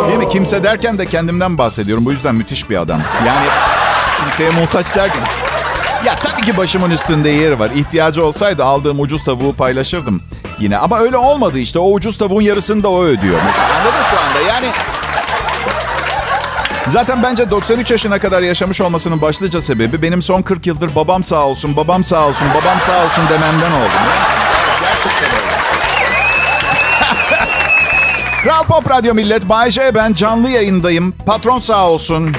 Değil 0.08 0.18
mi? 0.18 0.28
Kimse 0.28 0.62
derken 0.62 0.98
de 0.98 1.06
kendimden 1.06 1.58
bahsediyorum. 1.58 2.04
Bu 2.04 2.10
yüzden 2.10 2.34
müthiş 2.34 2.70
bir 2.70 2.76
adam. 2.76 3.00
Yani 3.26 3.46
kimseye 4.20 4.50
muhtaç 4.50 4.96
derken... 4.96 5.22
Ya 6.06 6.14
tabii 6.14 6.46
ki 6.46 6.56
başımın 6.56 6.90
üstünde 6.90 7.28
yeri 7.28 7.58
var. 7.58 7.70
İhtiyacı 7.74 8.24
olsaydı 8.24 8.64
aldığım 8.64 9.00
ucuz 9.00 9.24
tavuğu 9.24 9.52
paylaşırdım 9.52 10.22
yine. 10.60 10.78
Ama 10.78 10.98
öyle 10.98 11.16
olmadı 11.16 11.58
işte. 11.58 11.78
O 11.78 11.92
ucuz 11.92 12.18
tavuğun 12.18 12.42
yarısını 12.42 12.82
da 12.82 12.88
o 12.88 13.02
ödüyor. 13.02 13.40
Mesela 13.46 13.68
anladın 13.74 14.02
şu 14.10 14.16
anda. 14.18 14.48
Yani 14.48 14.66
Zaten 16.88 17.22
bence 17.22 17.50
93 17.50 17.90
yaşına 17.90 18.18
kadar 18.18 18.42
yaşamış 18.42 18.80
olmasının 18.80 19.20
başlıca 19.20 19.60
sebebi 19.60 20.02
benim 20.02 20.22
son 20.22 20.42
40 20.42 20.66
yıldır 20.66 20.94
babam 20.94 21.22
sağ 21.22 21.46
olsun, 21.46 21.76
babam 21.76 22.04
sağ 22.04 22.28
olsun, 22.28 22.48
babam 22.54 22.80
sağ 22.80 23.04
olsun 23.04 23.24
dememden 23.30 23.72
oldu. 23.72 23.94
Gerçekten 24.80 25.30
öyle. 25.30 25.56
Kral 28.42 28.64
Pop 28.64 28.90
Radyo 28.90 29.14
Millet, 29.14 29.48
Bay 29.48 29.70
J 29.70 29.94
ben 29.94 30.12
canlı 30.12 30.48
yayındayım. 30.48 31.14
Patron 31.26 31.58
sağ 31.58 31.88
olsun. 31.90 32.32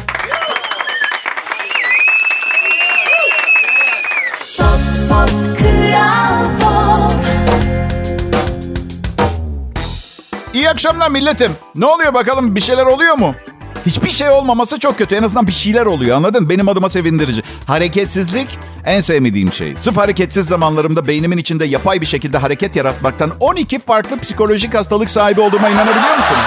İyi 10.53 10.69
akşamlar 10.69 11.11
milletim. 11.11 11.51
Ne 11.75 11.85
oluyor 11.85 12.13
bakalım 12.13 12.55
bir 12.55 12.61
şeyler 12.61 12.85
oluyor 12.85 13.15
mu? 13.15 13.35
Hiçbir 13.88 14.10
şey 14.10 14.29
olmaması 14.29 14.79
çok 14.79 14.98
kötü. 14.98 15.15
En 15.15 15.24
azından 15.24 15.48
bir 15.48 15.51
şeyler 15.51 15.86
oluyor 15.86 16.17
anladın? 16.17 16.50
Benim 16.50 16.70
adıma 16.70 16.89
sevindirici. 16.89 17.44
Hareketsizlik 17.67 18.60
en 18.86 19.00
sevmediğim 19.00 19.53
şey. 19.53 19.77
Sırf 19.77 19.98
hareketsiz 19.98 20.48
zamanlarımda 20.48 21.08
beynimin 21.08 21.38
içinde 21.38 21.65
yapay 21.65 22.01
bir 22.01 22.06
şekilde 22.06 22.38
hareket 22.38 22.75
yaratmaktan 22.75 23.32
12 23.39 23.79
farklı 23.79 24.20
psikolojik 24.20 24.74
hastalık 24.75 25.10
sahibi 25.10 25.41
olduğuma 25.41 25.70
inanabiliyor 25.70 26.17
musunuz? 26.17 26.41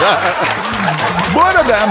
Bu 1.34 1.42
arada 1.42 1.88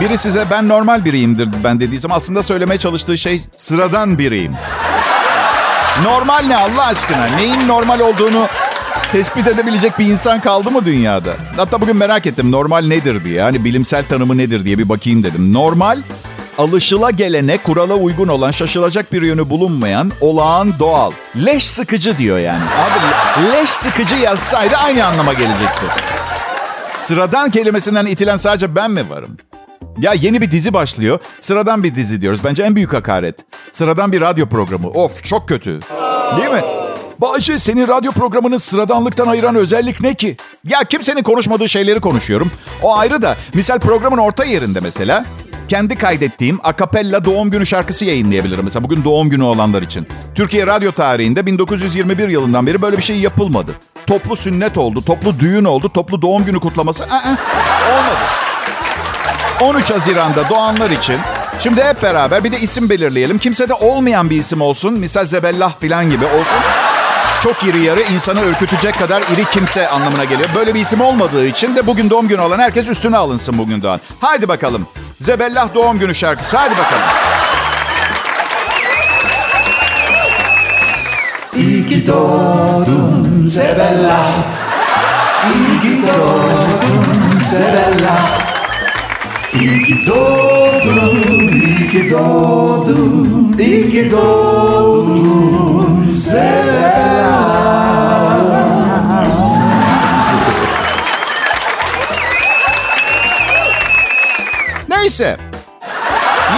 biri 0.00 0.18
size 0.18 0.44
ben 0.50 0.68
normal 0.68 1.04
biriyimdir 1.04 1.48
ben 1.64 1.80
dediysem 1.80 2.12
aslında 2.12 2.42
söylemeye 2.42 2.78
çalıştığı 2.78 3.18
şey 3.18 3.42
sıradan 3.56 4.18
biriyim. 4.18 4.52
Normal 6.02 6.42
ne 6.46 6.56
Allah 6.56 6.86
aşkına? 6.86 7.26
Neyin 7.26 7.68
normal 7.68 8.00
olduğunu 8.00 8.48
tespit 9.12 9.46
edebilecek 9.46 9.98
bir 9.98 10.06
insan 10.06 10.40
kaldı 10.40 10.70
mı 10.70 10.84
dünyada? 10.84 11.30
Hatta 11.56 11.80
bugün 11.80 11.96
merak 11.96 12.26
ettim 12.26 12.50
normal 12.52 12.86
nedir 12.86 13.24
diye. 13.24 13.42
Hani 13.42 13.64
bilimsel 13.64 14.04
tanımı 14.04 14.38
nedir 14.38 14.64
diye 14.64 14.78
bir 14.78 14.88
bakayım 14.88 15.22
dedim. 15.22 15.52
Normal 15.52 16.02
alışıla 16.58 17.10
gelene, 17.10 17.58
kurala 17.58 17.94
uygun 17.94 18.28
olan, 18.28 18.50
şaşılacak 18.50 19.12
bir 19.12 19.22
yönü 19.22 19.50
bulunmayan, 19.50 20.12
olağan, 20.20 20.78
doğal. 20.78 21.12
Leş 21.46 21.70
sıkıcı 21.70 22.18
diyor 22.18 22.38
yani. 22.38 22.64
Abi 22.64 23.52
leş 23.52 23.70
sıkıcı 23.70 24.14
yazsaydı 24.14 24.76
aynı 24.76 25.06
anlama 25.06 25.32
gelecekti. 25.32 25.86
Sıradan 27.00 27.50
kelimesinden 27.50 28.06
itilen 28.06 28.36
sadece 28.36 28.76
ben 28.76 28.90
mi 28.90 29.10
varım? 29.10 29.36
Ya 29.98 30.12
yeni 30.12 30.40
bir 30.40 30.50
dizi 30.50 30.74
başlıyor. 30.74 31.18
Sıradan 31.40 31.84
bir 31.84 31.94
dizi 31.94 32.20
diyoruz. 32.20 32.40
Bence 32.44 32.62
en 32.62 32.76
büyük 32.76 32.92
hakaret. 32.92 33.34
Sıradan 33.72 34.12
bir 34.12 34.20
radyo 34.20 34.48
programı. 34.48 34.88
Of 34.88 35.24
çok 35.24 35.48
kötü. 35.48 35.80
Değil 36.36 36.50
mi? 36.50 36.62
Bahçe 37.20 37.58
senin 37.58 37.88
radyo 37.88 38.12
programını 38.12 38.58
sıradanlıktan 38.58 39.26
ayıran 39.26 39.54
özellik 39.54 40.00
ne 40.00 40.14
ki? 40.14 40.36
Ya 40.64 40.84
kimsenin 40.84 41.22
konuşmadığı 41.22 41.68
şeyleri 41.68 42.00
konuşuyorum. 42.00 42.52
O 42.82 42.96
ayrı 42.96 43.22
da 43.22 43.36
misal 43.54 43.78
programın 43.78 44.18
orta 44.18 44.44
yerinde 44.44 44.80
mesela 44.80 45.24
kendi 45.68 45.98
kaydettiğim 45.98 46.58
akapella 46.62 47.24
doğum 47.24 47.50
günü 47.50 47.66
şarkısı 47.66 48.04
yayınlayabilirim. 48.04 48.64
Mesela 48.64 48.84
bugün 48.84 49.04
doğum 49.04 49.30
günü 49.30 49.42
olanlar 49.42 49.82
için. 49.82 50.08
Türkiye 50.34 50.66
radyo 50.66 50.92
tarihinde 50.92 51.46
1921 51.46 52.28
yılından 52.28 52.66
beri 52.66 52.82
böyle 52.82 52.96
bir 52.96 53.02
şey 53.02 53.16
yapılmadı. 53.16 53.72
Toplu 54.06 54.36
sünnet 54.36 54.78
oldu, 54.78 55.02
toplu 55.02 55.40
düğün 55.40 55.64
oldu, 55.64 55.88
toplu 55.88 56.22
doğum 56.22 56.44
günü 56.44 56.60
kutlaması. 56.60 57.04
Aa, 57.04 57.36
olmadı. 57.92 58.24
13 59.60 59.90
Haziran'da 59.90 60.48
doğanlar 60.48 60.90
için 60.90 61.16
şimdi 61.58 61.84
hep 61.84 62.02
beraber 62.02 62.44
bir 62.44 62.52
de 62.52 62.60
isim 62.60 62.90
belirleyelim. 62.90 63.38
Kimse 63.38 63.68
de 63.68 63.74
olmayan 63.74 64.30
bir 64.30 64.36
isim 64.36 64.60
olsun. 64.60 64.92
Misal 64.94 65.26
Zebellah 65.26 65.74
falan 65.80 66.10
gibi 66.10 66.24
olsun. 66.24 66.58
Çok 67.42 67.64
iri 67.64 67.82
yarı 67.82 68.02
insanı 68.02 68.42
ürkütecek 68.44 68.98
kadar 68.98 69.22
iri 69.22 69.44
kimse 69.44 69.88
anlamına 69.88 70.24
geliyor. 70.24 70.48
Böyle 70.54 70.74
bir 70.74 70.80
isim 70.80 71.00
olmadığı 71.00 71.46
için 71.46 71.76
de 71.76 71.86
bugün 71.86 72.10
doğum 72.10 72.28
günü 72.28 72.40
olan 72.40 72.58
herkes 72.58 72.88
üstüne 72.88 73.16
alınsın 73.16 73.58
bugün 73.58 73.82
doğan. 73.82 74.00
Haydi 74.20 74.48
bakalım. 74.48 74.86
Zebellah 75.18 75.74
doğum 75.74 75.98
günü 75.98 76.14
şarkısı. 76.14 76.56
Haydi 76.56 76.74
bakalım. 76.78 77.02
İyi 81.56 81.86
ki 81.86 82.06
doğdun 82.06 83.44
Zebellah. 83.46 84.32
İyi 85.54 85.80
ki 85.80 86.02
doğdun 86.06 87.40
Zebellah. 87.50 88.39
İyi 89.54 89.84
ki 89.84 90.06
doğdun, 90.06 91.48
iyi 91.48 91.90
ki 91.90 92.10
doğdun, 92.10 93.56
iyi 93.58 93.90
ki 93.90 94.10
doğdun 94.10 94.60
Neyse. 104.88 105.36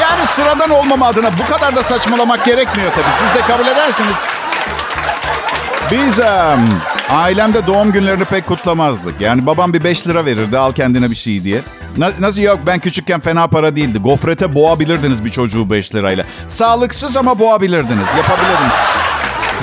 Yani 0.01 0.27
sıradan 0.27 0.71
olmama 0.71 1.07
adına 1.07 1.31
bu 1.39 1.53
kadar 1.53 1.77
da 1.77 1.83
saçmalamak 1.83 2.45
gerekmiyor 2.45 2.93
tabii. 2.93 3.15
Siz 3.19 3.43
de 3.43 3.47
kabul 3.47 3.67
edersiniz. 3.67 4.29
Biz 5.91 6.19
um, 6.19 6.69
ailemde 7.11 7.67
doğum 7.67 7.93
günlerini 7.93 8.25
pek 8.25 8.47
kutlamazdık. 8.47 9.21
Yani 9.21 9.47
babam 9.47 9.73
bir 9.73 9.85
5 9.85 10.07
lira 10.07 10.25
verirdi 10.25 10.59
al 10.59 10.73
kendine 10.73 11.11
bir 11.11 11.15
şey 11.15 11.45
diye. 11.45 11.61
Nasıl 11.97 12.41
yok 12.41 12.61
ben 12.67 12.79
küçükken 12.79 13.21
fena 13.21 13.47
para 13.47 13.77
değildi. 13.77 13.99
Gofrete 13.99 14.55
boğabilirdiniz 14.55 15.25
bir 15.25 15.31
çocuğu 15.31 15.71
5 15.71 15.95
lirayla. 15.95 16.25
Sağlıksız 16.49 17.17
ama 17.17 17.39
boğabilirdiniz. 17.39 18.09
Yapabilirdim. 18.17 18.73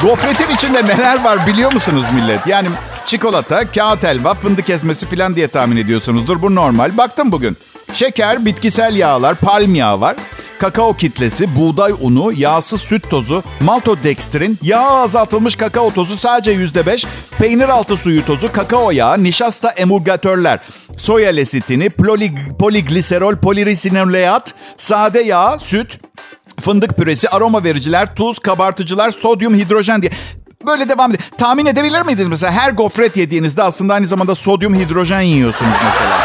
Gofretin 0.01 0.55
içinde 0.55 0.85
neler 0.85 1.23
var 1.23 1.47
biliyor 1.47 1.73
musunuz 1.73 2.03
millet? 2.13 2.47
Yani 2.47 2.69
çikolata, 3.05 3.71
kağıt 3.71 4.03
helva, 4.03 4.33
fındık 4.33 4.69
ezmesi 4.69 5.05
falan 5.05 5.35
diye 5.35 5.47
tahmin 5.47 5.77
ediyorsunuzdur. 5.77 6.41
Bu 6.41 6.55
normal. 6.55 6.97
Baktım 6.97 7.31
bugün. 7.31 7.57
Şeker, 7.93 8.45
bitkisel 8.45 8.95
yağlar, 8.95 9.35
palm 9.35 9.75
yağı 9.75 10.01
var. 10.01 10.15
Kakao 10.59 10.93
kitlesi, 10.93 11.55
buğday 11.55 11.91
unu, 12.01 12.31
yağsız 12.35 12.81
süt 12.81 13.09
tozu, 13.09 13.43
maltodextrin, 13.59 14.59
yağ 14.61 14.81
azaltılmış 14.81 15.55
kakao 15.55 15.93
tozu 15.93 16.17
sadece 16.17 16.53
%5, 16.53 17.05
peynir 17.37 17.69
altı 17.69 17.97
suyu 17.97 18.25
tozu, 18.25 18.51
kakao 18.51 18.91
yağı, 18.91 19.23
nişasta 19.23 19.69
emulgatörler, 19.69 20.59
soya 20.97 21.29
lesitini, 21.29 21.89
poligliserol, 22.59 23.35
polirisinolleat, 23.35 24.53
sade 24.77 25.19
yağ, 25.19 25.59
süt, 25.59 25.99
fındık 26.59 26.97
püresi, 26.97 27.29
aroma 27.29 27.63
vericiler, 27.63 28.15
tuz, 28.15 28.39
kabartıcılar, 28.39 29.11
sodyum, 29.11 29.55
hidrojen 29.55 30.01
diye 30.01 30.11
Böyle 30.67 30.89
devam 30.89 31.11
ediyor. 31.11 31.29
Tahmin 31.37 31.65
edebilir 31.65 32.01
miydiniz 32.01 32.27
mesela 32.27 32.53
her 32.53 32.71
gofret 32.71 33.17
yediğinizde 33.17 33.63
aslında 33.63 33.93
aynı 33.93 34.05
zamanda 34.05 34.35
sodyum 34.35 34.75
hidrojen 34.75 35.21
yiyorsunuz 35.21 35.75
mesela. 35.85 36.19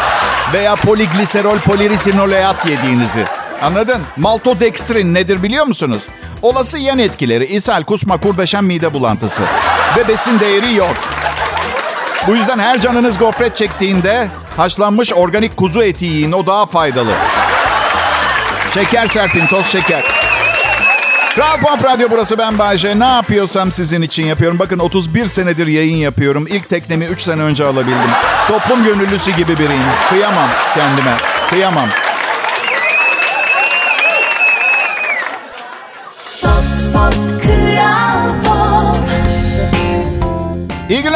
Veya 0.53 0.75
poligliserol 0.75 1.57
polirisinolleat 1.57 2.65
yediğinizi. 2.65 3.25
Anladın? 3.65 4.01
Maltodextrin 4.17 5.13
nedir 5.13 5.43
biliyor 5.43 5.65
musunuz? 5.65 6.03
Olası 6.41 6.77
yan 6.77 6.99
etkileri 6.99 7.45
ishal, 7.45 7.83
kusma, 7.83 8.17
kurdeşen 8.17 8.63
mide 8.63 8.93
bulantısı. 8.93 9.43
Ve 9.97 10.07
besin 10.07 10.39
değeri 10.39 10.73
yok. 10.73 10.95
Bu 12.27 12.35
yüzden 12.35 12.59
her 12.59 12.81
canınız 12.81 13.17
gofret 13.17 13.57
çektiğinde 13.57 14.27
haşlanmış 14.57 15.13
organik 15.13 15.57
kuzu 15.57 15.83
eti 15.83 16.05
yiyin. 16.05 16.31
O 16.31 16.47
daha 16.47 16.65
faydalı. 16.65 17.11
Şeker 18.73 19.07
serpin, 19.07 19.47
toz 19.47 19.65
şeker. 19.65 20.03
Kral 21.35 21.59
Pop 21.61 21.83
Radyo 21.83 22.07
burası 22.11 22.37
ben 22.37 22.59
Bayce. 22.59 22.99
Ne 22.99 23.05
yapıyorsam 23.05 23.71
sizin 23.71 24.01
için 24.01 24.25
yapıyorum. 24.25 24.59
Bakın 24.59 24.79
31 24.79 25.25
senedir 25.25 25.67
yayın 25.67 25.97
yapıyorum. 25.97 26.47
İlk 26.49 26.69
teknemi 26.69 27.05
3 27.05 27.21
sene 27.21 27.41
önce 27.41 27.65
alabildim. 27.65 28.11
Toplum 28.47 28.83
gönüllüsü 28.83 29.31
gibi 29.31 29.53
biriyim. 29.53 29.83
Kıyamam 30.09 30.49
kendime. 30.75 31.17
Kıyamam. 31.49 31.89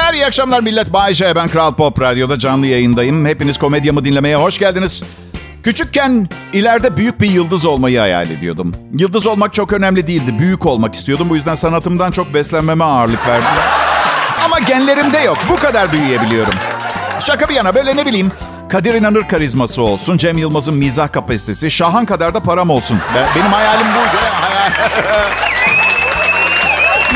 Günler, 0.09 0.21
iyi 0.21 0.25
akşamlar 0.25 0.59
millet. 0.59 0.93
Bayce, 0.93 1.35
ben 1.35 1.49
Kral 1.49 1.73
Pop 1.73 2.01
Radyo'da 2.01 2.39
canlı 2.39 2.67
yayındayım. 2.67 3.25
Hepiniz 3.25 3.57
komedyamı 3.57 4.05
dinlemeye 4.05 4.35
hoş 4.35 4.57
geldiniz. 4.57 5.03
Küçükken 5.63 6.29
ileride 6.53 6.97
büyük 6.97 7.21
bir 7.21 7.29
yıldız 7.31 7.65
olmayı 7.65 7.99
hayal 7.99 8.31
ediyordum. 8.31 8.75
Yıldız 8.93 9.25
olmak 9.25 9.53
çok 9.53 9.73
önemli 9.73 10.07
değildi. 10.07 10.39
Büyük 10.39 10.65
olmak 10.65 10.95
istiyordum. 10.95 11.29
Bu 11.29 11.35
yüzden 11.35 11.55
sanatımdan 11.55 12.11
çok 12.11 12.33
beslenmeme 12.33 12.83
ağırlık 12.83 13.27
verdim. 13.27 13.47
Ama 14.45 14.59
genlerimde 14.59 15.17
yok. 15.17 15.37
Bu 15.49 15.55
kadar 15.55 15.93
büyüyebiliyorum. 15.93 16.53
Şaka 17.19 17.49
bir 17.49 17.53
yana 17.53 17.75
böyle 17.75 17.95
ne 17.95 18.05
bileyim 18.05 18.31
Kadir 18.69 18.93
İnanır 18.93 19.27
karizması 19.27 19.81
olsun. 19.81 20.17
Cem 20.17 20.37
Yılmaz'ın 20.37 20.75
mizah 20.75 21.11
kapasitesi. 21.11 21.71
Şahan 21.71 22.05
kadar 22.05 22.33
da 22.33 22.39
param 22.39 22.69
olsun. 22.69 22.99
Ben, 23.15 23.27
benim 23.35 23.51
hayalim 23.51 23.87
buydu. 23.87 24.17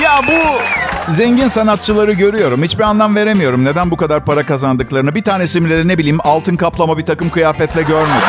ya 0.03 0.21
bu 0.27 0.73
zengin 1.09 1.47
sanatçıları 1.47 2.13
görüyorum. 2.13 2.63
Hiçbir 2.63 2.83
anlam 2.83 3.15
veremiyorum. 3.15 3.65
Neden 3.65 3.91
bu 3.91 3.97
kadar 3.97 4.25
para 4.25 4.45
kazandıklarını. 4.45 5.15
Bir 5.15 5.23
tanesi 5.23 5.65
bile 5.65 5.87
ne 5.87 5.97
bileyim 5.97 6.19
altın 6.23 6.55
kaplama 6.55 6.97
bir 6.97 7.05
takım 7.05 7.29
kıyafetle 7.29 7.81
görmedim. 7.81 8.27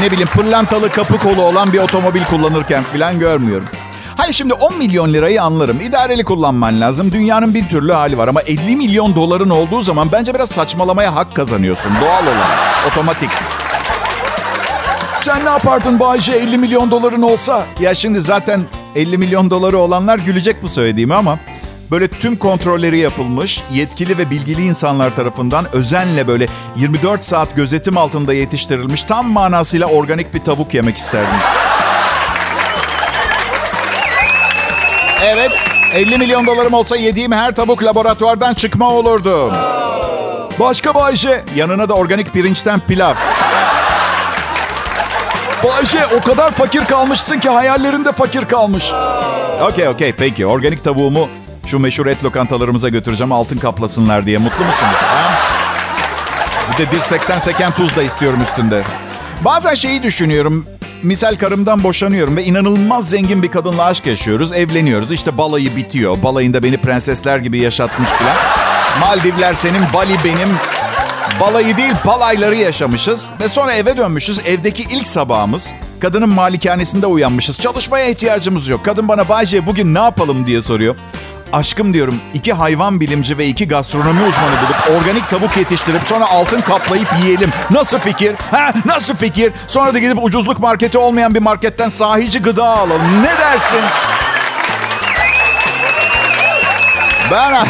Ne 0.00 0.10
bileyim 0.10 0.28
pırlantalı 0.28 0.90
kapı 0.90 1.18
kolu 1.18 1.42
olan 1.42 1.72
bir 1.72 1.78
otomobil 1.78 2.24
kullanırken 2.24 2.82
falan 2.82 3.18
görmüyorum. 3.18 3.66
Hayır 4.16 4.34
şimdi 4.34 4.52
10 4.52 4.78
milyon 4.78 5.12
lirayı 5.12 5.42
anlarım. 5.42 5.80
İdareli 5.80 6.24
kullanman 6.24 6.80
lazım. 6.80 7.12
Dünyanın 7.12 7.54
bir 7.54 7.68
türlü 7.68 7.92
hali 7.92 8.18
var 8.18 8.28
ama 8.28 8.42
50 8.42 8.76
milyon 8.76 9.14
doların 9.14 9.50
olduğu 9.50 9.82
zaman 9.82 10.12
bence 10.12 10.34
biraz 10.34 10.48
saçmalamaya 10.48 11.14
hak 11.14 11.36
kazanıyorsun. 11.36 11.92
Doğal 12.00 12.22
olarak. 12.22 12.58
Otomatik. 12.88 13.30
Sen 15.16 15.44
ne 15.44 15.48
yapardın 15.48 16.00
Bayce 16.00 16.32
50 16.32 16.58
milyon 16.58 16.90
doların 16.90 17.22
olsa? 17.22 17.66
Ya 17.80 17.94
şimdi 17.94 18.20
zaten 18.20 18.62
50 18.94 19.18
milyon 19.18 19.50
doları 19.50 19.78
olanlar 19.78 20.18
gülecek 20.18 20.62
bu 20.62 20.68
söylediğimi 20.68 21.14
ama 21.14 21.38
böyle 21.94 22.08
tüm 22.08 22.36
kontrolleri 22.36 22.98
yapılmış, 22.98 23.62
yetkili 23.72 24.18
ve 24.18 24.30
bilgili 24.30 24.62
insanlar 24.62 25.16
tarafından 25.16 25.74
özenle 25.74 26.28
böyle 26.28 26.46
24 26.76 27.24
saat 27.24 27.56
gözetim 27.56 27.96
altında 27.96 28.34
yetiştirilmiş 28.34 29.04
tam 29.04 29.30
manasıyla 29.30 29.86
organik 29.86 30.34
bir 30.34 30.40
tavuk 30.40 30.74
yemek 30.74 30.96
isterdim. 30.96 31.38
Evet, 35.24 35.66
50 35.94 36.18
milyon 36.18 36.46
dolarım 36.46 36.74
olsa 36.74 36.96
yediğim 36.96 37.32
her 37.32 37.54
tavuk 37.54 37.84
laboratuvardan 37.84 38.54
çıkma 38.54 38.90
olurdu. 38.90 39.54
Başka 40.60 40.94
Bayce. 40.94 41.44
Yanına 41.56 41.88
da 41.88 41.94
organik 41.94 42.32
pirinçten 42.32 42.80
pilav. 42.80 43.14
Bayce 45.64 46.06
o 46.06 46.20
kadar 46.20 46.50
fakir 46.50 46.84
kalmışsın 46.84 47.38
ki 47.38 47.48
hayallerinde 47.48 48.12
fakir 48.12 48.44
kalmış. 48.44 48.92
Okey 49.70 49.88
okey 49.88 50.12
peki. 50.12 50.46
Organik 50.46 50.84
tavuğumu 50.84 51.28
şu 51.66 51.78
meşhur 51.78 52.06
et 52.06 52.24
lokantalarımıza 52.24 52.88
götüreceğim 52.88 53.32
altın 53.32 53.58
kaplasınlar 53.58 54.26
diye. 54.26 54.38
Mutlu 54.38 54.64
musunuz? 54.64 54.96
Ha? 54.96 55.34
Bir 56.72 56.86
de 56.86 56.90
dirsekten 56.90 57.38
seken 57.38 57.72
tuz 57.72 57.96
da 57.96 58.02
istiyorum 58.02 58.40
üstünde. 58.40 58.82
Bazen 59.44 59.74
şeyi 59.74 60.02
düşünüyorum. 60.02 60.66
Misal 61.02 61.36
karımdan 61.36 61.84
boşanıyorum 61.84 62.36
ve 62.36 62.44
inanılmaz 62.44 63.08
zengin 63.08 63.42
bir 63.42 63.50
kadınla 63.50 63.84
aşk 63.84 64.06
yaşıyoruz. 64.06 64.52
Evleniyoruz. 64.52 65.12
İşte 65.12 65.38
balayı 65.38 65.76
bitiyor. 65.76 66.22
Balayında 66.22 66.62
beni 66.62 66.76
prensesler 66.76 67.38
gibi 67.38 67.58
yaşatmış 67.58 68.10
falan. 68.10 68.36
Maldivler 69.00 69.54
senin, 69.54 69.82
Bali 69.94 70.16
benim. 70.24 70.48
Balayı 71.40 71.76
değil 71.76 71.94
balayları 72.06 72.56
yaşamışız. 72.56 73.30
Ve 73.40 73.48
sonra 73.48 73.72
eve 73.72 73.96
dönmüşüz. 73.96 74.38
Evdeki 74.46 74.82
ilk 74.82 75.06
sabahımız. 75.06 75.72
Kadının 76.00 76.28
malikanesinde 76.28 77.06
uyanmışız. 77.06 77.58
Çalışmaya 77.58 78.06
ihtiyacımız 78.06 78.68
yok. 78.68 78.84
Kadın 78.84 79.08
bana 79.08 79.28
Bayce 79.28 79.66
bugün 79.66 79.94
ne 79.94 79.98
yapalım 79.98 80.46
diye 80.46 80.62
soruyor. 80.62 80.94
Aşkım 81.54 81.94
diyorum 81.94 82.20
iki 82.34 82.52
hayvan 82.52 83.00
bilimci 83.00 83.38
ve 83.38 83.46
iki 83.46 83.68
gastronomi 83.68 84.22
uzmanı 84.22 84.54
bulup 84.62 85.00
organik 85.00 85.28
tavuk 85.28 85.56
yetiştirip 85.56 86.02
sonra 86.02 86.30
altın 86.30 86.60
kaplayıp 86.60 87.08
yiyelim. 87.22 87.50
Nasıl 87.70 87.98
fikir? 87.98 88.34
Ha 88.50 88.72
nasıl 88.84 89.16
fikir? 89.16 89.52
Sonra 89.66 89.94
da 89.94 89.98
gidip 89.98 90.24
ucuzluk 90.24 90.60
marketi 90.60 90.98
olmayan 90.98 91.34
bir 91.34 91.40
marketten 91.40 91.88
sahici 91.88 92.42
gıda 92.42 92.64
alalım. 92.64 93.22
Ne 93.22 93.38
dersin? 93.38 93.80
Ben 97.30 97.66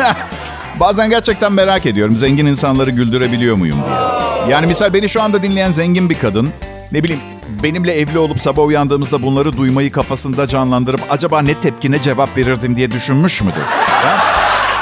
bazen 0.80 1.10
gerçekten 1.10 1.52
merak 1.52 1.86
ediyorum. 1.86 2.16
Zengin 2.16 2.46
insanları 2.46 2.90
güldürebiliyor 2.90 3.56
muyum 3.56 3.78
diye. 3.86 4.52
Yani 4.52 4.66
misal 4.66 4.94
beni 4.94 5.08
şu 5.08 5.22
anda 5.22 5.42
dinleyen 5.42 5.72
zengin 5.72 6.10
bir 6.10 6.18
kadın 6.18 6.52
ne 6.92 7.04
bileyim 7.04 7.22
benimle 7.62 7.92
evli 7.92 8.18
olup 8.18 8.40
sabah 8.40 8.64
uyandığımızda 8.64 9.22
bunları 9.22 9.56
duymayı 9.56 9.92
kafasında 9.92 10.46
canlandırıp 10.46 11.00
acaba 11.10 11.42
ne 11.42 11.60
tepki 11.60 11.92
ne 11.92 12.02
cevap 12.02 12.36
verirdim 12.36 12.76
diye 12.76 12.90
düşünmüş 12.90 13.42
müdür? 13.42 13.62
Ha? 13.86 14.18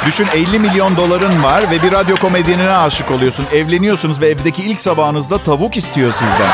Düşün 0.06 0.26
50 0.34 0.58
milyon 0.58 0.96
doların 0.96 1.42
var 1.42 1.70
ve 1.70 1.82
bir 1.82 1.92
radyo 1.92 2.16
komedyenine 2.16 2.70
aşık 2.72 3.10
oluyorsun. 3.10 3.46
Evleniyorsunuz 3.52 4.20
ve 4.20 4.28
evdeki 4.28 4.62
ilk 4.62 4.80
sabahınızda 4.80 5.38
tavuk 5.38 5.76
istiyor 5.76 6.12
sizden. 6.12 6.48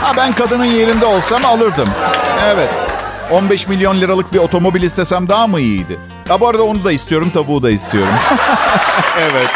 Ha 0.00 0.12
ben 0.16 0.32
kadının 0.32 0.64
yerinde 0.64 1.06
olsam 1.06 1.44
alırdım. 1.44 1.88
Evet. 2.44 2.70
15 3.30 3.68
milyon 3.68 4.00
liralık 4.00 4.32
bir 4.32 4.38
otomobil 4.38 4.82
istesem 4.82 5.28
daha 5.28 5.46
mı 5.46 5.60
iyiydi? 5.60 5.98
Ha 6.28 6.40
bu 6.40 6.48
arada 6.48 6.62
onu 6.62 6.84
da 6.84 6.92
istiyorum, 6.92 7.30
tavuğu 7.30 7.62
da 7.62 7.70
istiyorum. 7.70 8.14
evet. 9.18 9.50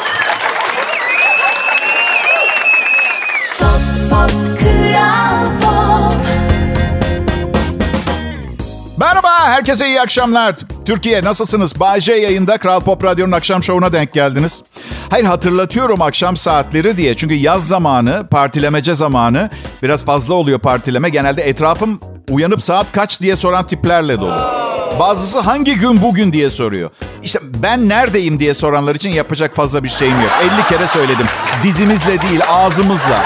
Herkese 9.50 9.86
iyi 9.86 10.00
akşamlar. 10.00 10.54
Türkiye 10.84 11.24
nasılsınız? 11.24 11.80
Bay 11.80 12.00
yayında 12.06 12.58
Kral 12.58 12.80
Pop 12.80 13.04
Radyo'nun 13.04 13.32
akşam 13.32 13.62
şovuna 13.62 13.92
denk 13.92 14.12
geldiniz. 14.12 14.62
Hayır 15.10 15.24
hatırlatıyorum 15.24 16.02
akşam 16.02 16.36
saatleri 16.36 16.96
diye. 16.96 17.16
Çünkü 17.16 17.34
yaz 17.34 17.68
zamanı, 17.68 18.26
partilemece 18.30 18.94
zamanı 18.94 19.50
biraz 19.82 20.04
fazla 20.04 20.34
oluyor 20.34 20.58
partileme. 20.58 21.08
Genelde 21.08 21.42
etrafım 21.42 22.00
uyanıp 22.30 22.62
saat 22.62 22.92
kaç 22.92 23.20
diye 23.20 23.36
soran 23.36 23.66
tiplerle 23.66 24.20
dolu. 24.20 24.64
Bazısı 25.00 25.40
hangi 25.40 25.74
gün 25.74 26.02
bugün 26.02 26.32
diye 26.32 26.50
soruyor. 26.50 26.90
İşte 27.22 27.38
ben 27.42 27.88
neredeyim 27.88 28.38
diye 28.38 28.54
soranlar 28.54 28.94
için 28.94 29.10
yapacak 29.10 29.56
fazla 29.56 29.84
bir 29.84 29.88
şeyim 29.88 30.20
yok. 30.20 30.30
50 30.60 30.66
kere 30.68 30.88
söyledim. 30.88 31.26
Dizimizle 31.62 32.22
değil 32.22 32.40
ağzımızla. 32.48 33.24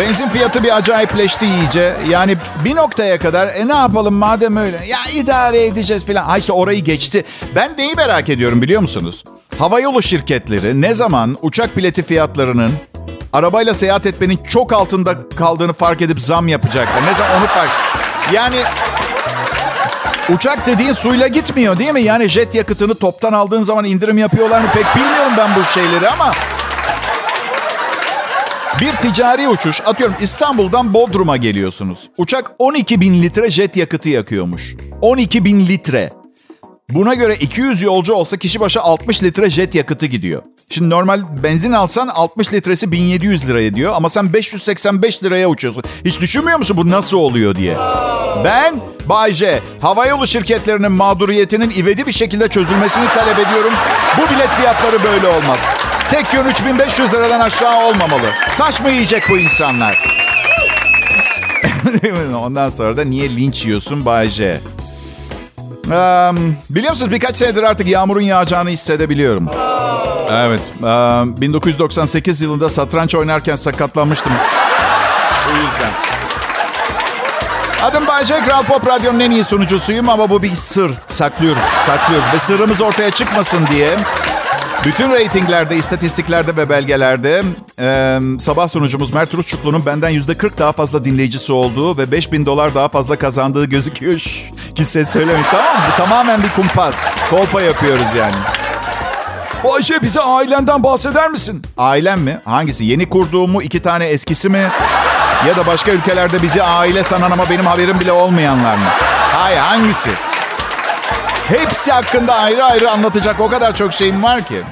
Benzin 0.00 0.28
fiyatı 0.28 0.62
bir 0.64 0.76
acayipleşti 0.76 1.46
iyice. 1.46 1.96
Yani 2.08 2.36
bir 2.64 2.76
noktaya 2.76 3.18
kadar 3.18 3.46
e 3.46 3.68
ne 3.68 3.74
yapalım 3.74 4.14
madem 4.14 4.56
öyle. 4.56 4.76
Ya 4.76 4.98
idare 5.14 5.64
edeceğiz 5.64 6.06
falan. 6.06 6.24
Ha 6.24 6.38
işte 6.38 6.52
orayı 6.52 6.84
geçti. 6.84 7.24
Ben 7.54 7.76
neyi 7.78 7.94
merak 7.94 8.28
ediyorum 8.28 8.62
biliyor 8.62 8.80
musunuz? 8.80 9.24
Havayolu 9.58 10.02
şirketleri 10.02 10.80
ne 10.80 10.94
zaman 10.94 11.38
uçak 11.42 11.76
bileti 11.76 12.02
fiyatlarının 12.02 12.72
arabayla 13.32 13.74
seyahat 13.74 14.06
etmenin 14.06 14.40
çok 14.48 14.72
altında 14.72 15.14
kaldığını 15.36 15.72
fark 15.72 16.02
edip 16.02 16.20
zam 16.20 16.48
yapacaklar. 16.48 17.06
Ne 17.06 17.14
zaman 17.14 17.36
onu 17.40 17.46
fark... 17.46 17.70
Yani 18.32 18.62
uçak 20.34 20.66
dediğin 20.66 20.92
suyla 20.92 21.26
gitmiyor 21.26 21.78
değil 21.78 21.92
mi? 21.92 22.02
Yani 22.02 22.28
jet 22.28 22.54
yakıtını 22.54 22.94
toptan 22.94 23.32
aldığın 23.32 23.62
zaman 23.62 23.84
indirim 23.84 24.18
yapıyorlar 24.18 24.60
mı 24.60 24.68
pek 24.74 24.96
bilmiyorum 24.96 25.32
ben 25.36 25.50
bu 25.54 25.64
şeyleri 25.64 26.08
ama... 26.08 26.32
Bir 28.80 28.92
ticari 28.92 29.48
uçuş, 29.48 29.80
atıyorum 29.86 30.16
İstanbul'dan 30.20 30.94
Bodrum'a 30.94 31.36
geliyorsunuz. 31.36 32.10
Uçak 32.18 32.50
12 32.58 33.00
bin 33.00 33.22
litre 33.22 33.50
jet 33.50 33.76
yakıtı 33.76 34.08
yakıyormuş. 34.08 34.74
12 35.00 35.44
bin 35.44 35.66
litre. 35.66 36.10
Buna 36.90 37.14
göre 37.14 37.34
200 37.34 37.82
yolcu 37.82 38.14
olsa 38.14 38.36
kişi 38.36 38.60
başı 38.60 38.80
60 38.80 39.22
litre 39.22 39.50
jet 39.50 39.74
yakıtı 39.74 40.06
gidiyor. 40.06 40.42
Şimdi 40.68 40.90
normal 40.90 41.22
benzin 41.44 41.72
alsan 41.72 42.08
60 42.08 42.52
litresi 42.52 42.92
1700 42.92 43.48
liraya 43.48 43.74
diyor 43.74 43.92
ama 43.96 44.08
sen 44.08 44.32
585 44.32 45.24
liraya 45.24 45.48
uçuyorsun. 45.48 45.82
Hiç 46.04 46.20
düşünmüyor 46.20 46.58
musun 46.58 46.76
bu 46.76 46.90
nasıl 46.90 47.16
oluyor 47.16 47.54
diye? 47.54 47.76
Ben 48.44 48.80
Bay 49.06 49.32
J, 49.32 49.60
havayolu 49.80 50.26
şirketlerinin 50.26 50.92
mağduriyetinin 50.92 51.70
ivedi 51.70 52.06
bir 52.06 52.12
şekilde 52.12 52.48
çözülmesini 52.48 53.08
talep 53.08 53.38
ediyorum. 53.38 53.72
Bu 54.18 54.34
bilet 54.34 54.48
fiyatları 54.48 55.04
böyle 55.04 55.26
olmaz. 55.26 55.60
Tek 56.10 56.34
yön 56.34 56.46
3500 56.46 57.12
liradan 57.12 57.40
aşağı 57.40 57.86
olmamalı. 57.86 58.26
Taş 58.58 58.80
mı 58.80 58.90
yiyecek 58.90 59.22
bu 59.30 59.38
insanlar? 59.38 60.20
Ondan 62.42 62.68
sonra 62.68 62.96
da 62.96 63.04
niye 63.04 63.36
linç 63.36 63.64
yiyorsun 63.64 64.04
Bay 64.04 64.28
J? 64.28 64.60
Um, 65.58 66.56
biliyor 66.70 66.92
musunuz 66.92 67.12
birkaç 67.12 67.36
senedir 67.36 67.62
artık 67.62 67.88
yağmurun 67.88 68.20
yağacağını 68.20 68.70
hissedebiliyorum. 68.70 69.48
Evet. 70.30 70.60
Um, 70.82 71.40
1998 71.40 72.40
yılında 72.40 72.68
satranç 72.68 73.14
oynarken 73.14 73.56
sakatlanmıştım. 73.56 74.32
O 75.48 75.50
yüzden. 75.50 75.90
Adım 77.82 78.06
Bayce, 78.06 78.34
Kral 78.46 78.62
Pop 78.62 78.86
Radyo'nun 78.86 79.20
en 79.20 79.30
iyi 79.30 79.44
sunucusuyum 79.44 80.08
ama 80.08 80.30
bu 80.30 80.42
bir 80.42 80.56
sır. 80.56 80.92
Saklıyoruz, 81.08 81.62
saklıyoruz. 81.62 82.28
Ve 82.34 82.38
sırrımız 82.38 82.80
ortaya 82.80 83.10
çıkmasın 83.10 83.66
diye 83.66 83.96
bütün 84.84 85.10
reytinglerde, 85.12 85.76
istatistiklerde 85.76 86.56
ve 86.56 86.68
belgelerde 86.70 87.42
e, 87.80 88.18
sabah 88.38 88.68
sunucumuz 88.68 89.12
Mert 89.12 89.34
Rusçuklu'nun 89.34 89.86
benden 89.86 90.08
yüzde 90.08 90.34
40 90.38 90.58
daha 90.58 90.72
fazla 90.72 91.04
dinleyicisi 91.04 91.52
olduğu 91.52 91.98
ve 91.98 92.12
5000 92.12 92.46
dolar 92.46 92.74
daha 92.74 92.88
fazla 92.88 93.18
kazandığı 93.18 93.64
gözüküyor. 93.64 94.18
Şş, 94.18 94.50
kimse 94.74 95.04
söylemeyin 95.04 95.46
tamam 95.50 95.76
mı? 95.76 95.82
Bu 95.92 95.96
tamamen 95.96 96.42
bir 96.42 96.48
kumpas. 96.48 96.94
Kolpa 97.30 97.62
yapıyoruz 97.62 98.06
yani. 98.18 98.34
Bayce 99.64 100.02
bize 100.02 100.20
ailenden 100.20 100.82
bahseder 100.82 101.30
misin? 101.30 101.62
Ailem 101.76 102.20
mi? 102.20 102.40
Hangisi? 102.44 102.84
Yeni 102.84 103.08
kurduğumu 103.08 103.62
iki 103.62 103.82
tane 103.82 104.06
eskisi 104.06 104.48
mi? 104.48 104.70
Ya 105.48 105.56
da 105.56 105.66
başka 105.66 105.90
ülkelerde 105.92 106.42
bizi 106.42 106.62
aile 106.62 107.04
sanan 107.04 107.30
ama 107.30 107.50
benim 107.50 107.66
haberim 107.66 108.00
bile 108.00 108.12
olmayanlar 108.12 108.76
mı? 108.76 108.84
Hayır 109.32 109.58
hangisi? 109.58 110.10
Hepsi 111.50 111.92
hakkında 111.92 112.34
ayrı 112.34 112.64
ayrı 112.64 112.90
anlatacak 112.90 113.40
o 113.40 113.48
kadar 113.48 113.74
çok 113.74 113.92
şeyim 113.92 114.22
var 114.22 114.44
ki. 114.46 114.62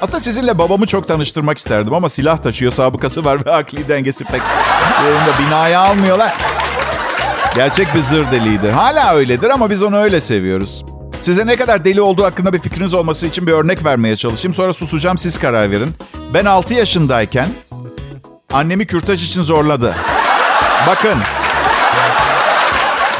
Aslında 0.00 0.20
sizinle 0.20 0.58
babamı 0.58 0.86
çok 0.86 1.08
tanıştırmak 1.08 1.58
isterdim 1.58 1.94
ama 1.94 2.08
silah 2.08 2.38
taşıyor, 2.38 2.72
sabıkası 2.72 3.24
var 3.24 3.46
ve 3.46 3.52
akli 3.52 3.88
dengesi 3.88 4.24
pek 4.24 4.42
yerinde 5.04 5.46
binaya 5.46 5.80
almıyorlar. 5.80 6.34
Gerçek 7.54 7.94
bir 7.94 8.00
zır 8.00 8.30
deliydi. 8.30 8.70
Hala 8.70 9.14
öyledir 9.14 9.50
ama 9.50 9.70
biz 9.70 9.82
onu 9.82 9.96
öyle 9.98 10.20
seviyoruz. 10.20 10.84
Size 11.20 11.46
ne 11.46 11.56
kadar 11.56 11.84
deli 11.84 12.00
olduğu 12.00 12.24
hakkında 12.24 12.52
bir 12.52 12.58
fikriniz 12.58 12.94
olması 12.94 13.26
için 13.26 13.46
bir 13.46 13.52
örnek 13.52 13.84
vermeye 13.84 14.16
çalışayım. 14.16 14.54
Sonra 14.54 14.72
susacağım 14.72 15.18
siz 15.18 15.38
karar 15.38 15.70
verin. 15.70 15.94
Ben 16.34 16.44
6 16.44 16.74
yaşındayken 16.74 17.48
annemi 18.52 18.86
kürtaj 18.86 19.24
için 19.26 19.42
zorladı. 19.42 19.96
Bakın. 20.86 21.18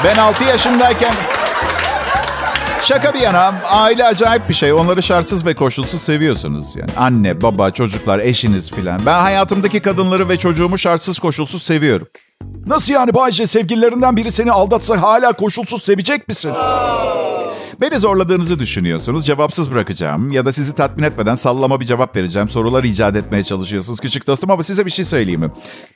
Ben 0.05 0.17
6 0.17 0.45
yaşındayken 0.45 1.15
Şaka 2.87 3.15
bir 3.15 3.19
yana 3.21 3.55
aile 3.65 4.05
acayip 4.05 4.49
bir 4.49 4.55
şey. 4.55 4.73
Onları 4.73 5.03
şartsız 5.03 5.47
ve 5.47 5.55
koşulsuz 5.55 6.03
seviyorsunuz 6.03 6.77
yani. 6.77 6.91
Anne, 6.97 7.43
baba, 7.43 7.71
çocuklar, 7.71 8.19
eşiniz 8.19 8.73
filan. 8.73 9.07
Ben 9.07 9.21
hayatımdaki 9.21 9.81
kadınları 9.81 10.29
ve 10.29 10.39
çocuğumu 10.39 10.79
şartsız 10.79 11.19
koşulsuz 11.19 11.63
seviyorum. 11.63 12.09
Nasıl 12.67 12.93
yani 12.93 13.15
Bayce 13.15 13.47
sevgililerinden 13.47 14.17
biri 14.17 14.31
seni 14.31 14.53
aldatsa 14.53 15.03
hala 15.03 15.33
koşulsuz 15.33 15.83
sevecek 15.83 16.29
misin? 16.29 16.53
Beni 17.81 17.99
zorladığınızı 17.99 18.59
düşünüyorsunuz. 18.59 19.27
Cevapsız 19.27 19.71
bırakacağım. 19.71 20.31
Ya 20.31 20.45
da 20.45 20.53
sizi 20.53 20.75
tatmin 20.75 21.05
etmeden 21.05 21.35
sallama 21.35 21.81
bir 21.81 21.85
cevap 21.85 22.17
vereceğim. 22.17 22.49
Sorular 22.49 22.85
icat 22.85 23.17
etmeye 23.17 23.45
çalışıyorsunuz 23.45 24.01
küçük 24.01 24.27
dostum 24.27 24.51
ama 24.51 24.63
size 24.63 24.87
bir 24.87 24.91
şey 24.91 25.05
söyleyeyim 25.05 25.41
mi? 25.41 25.51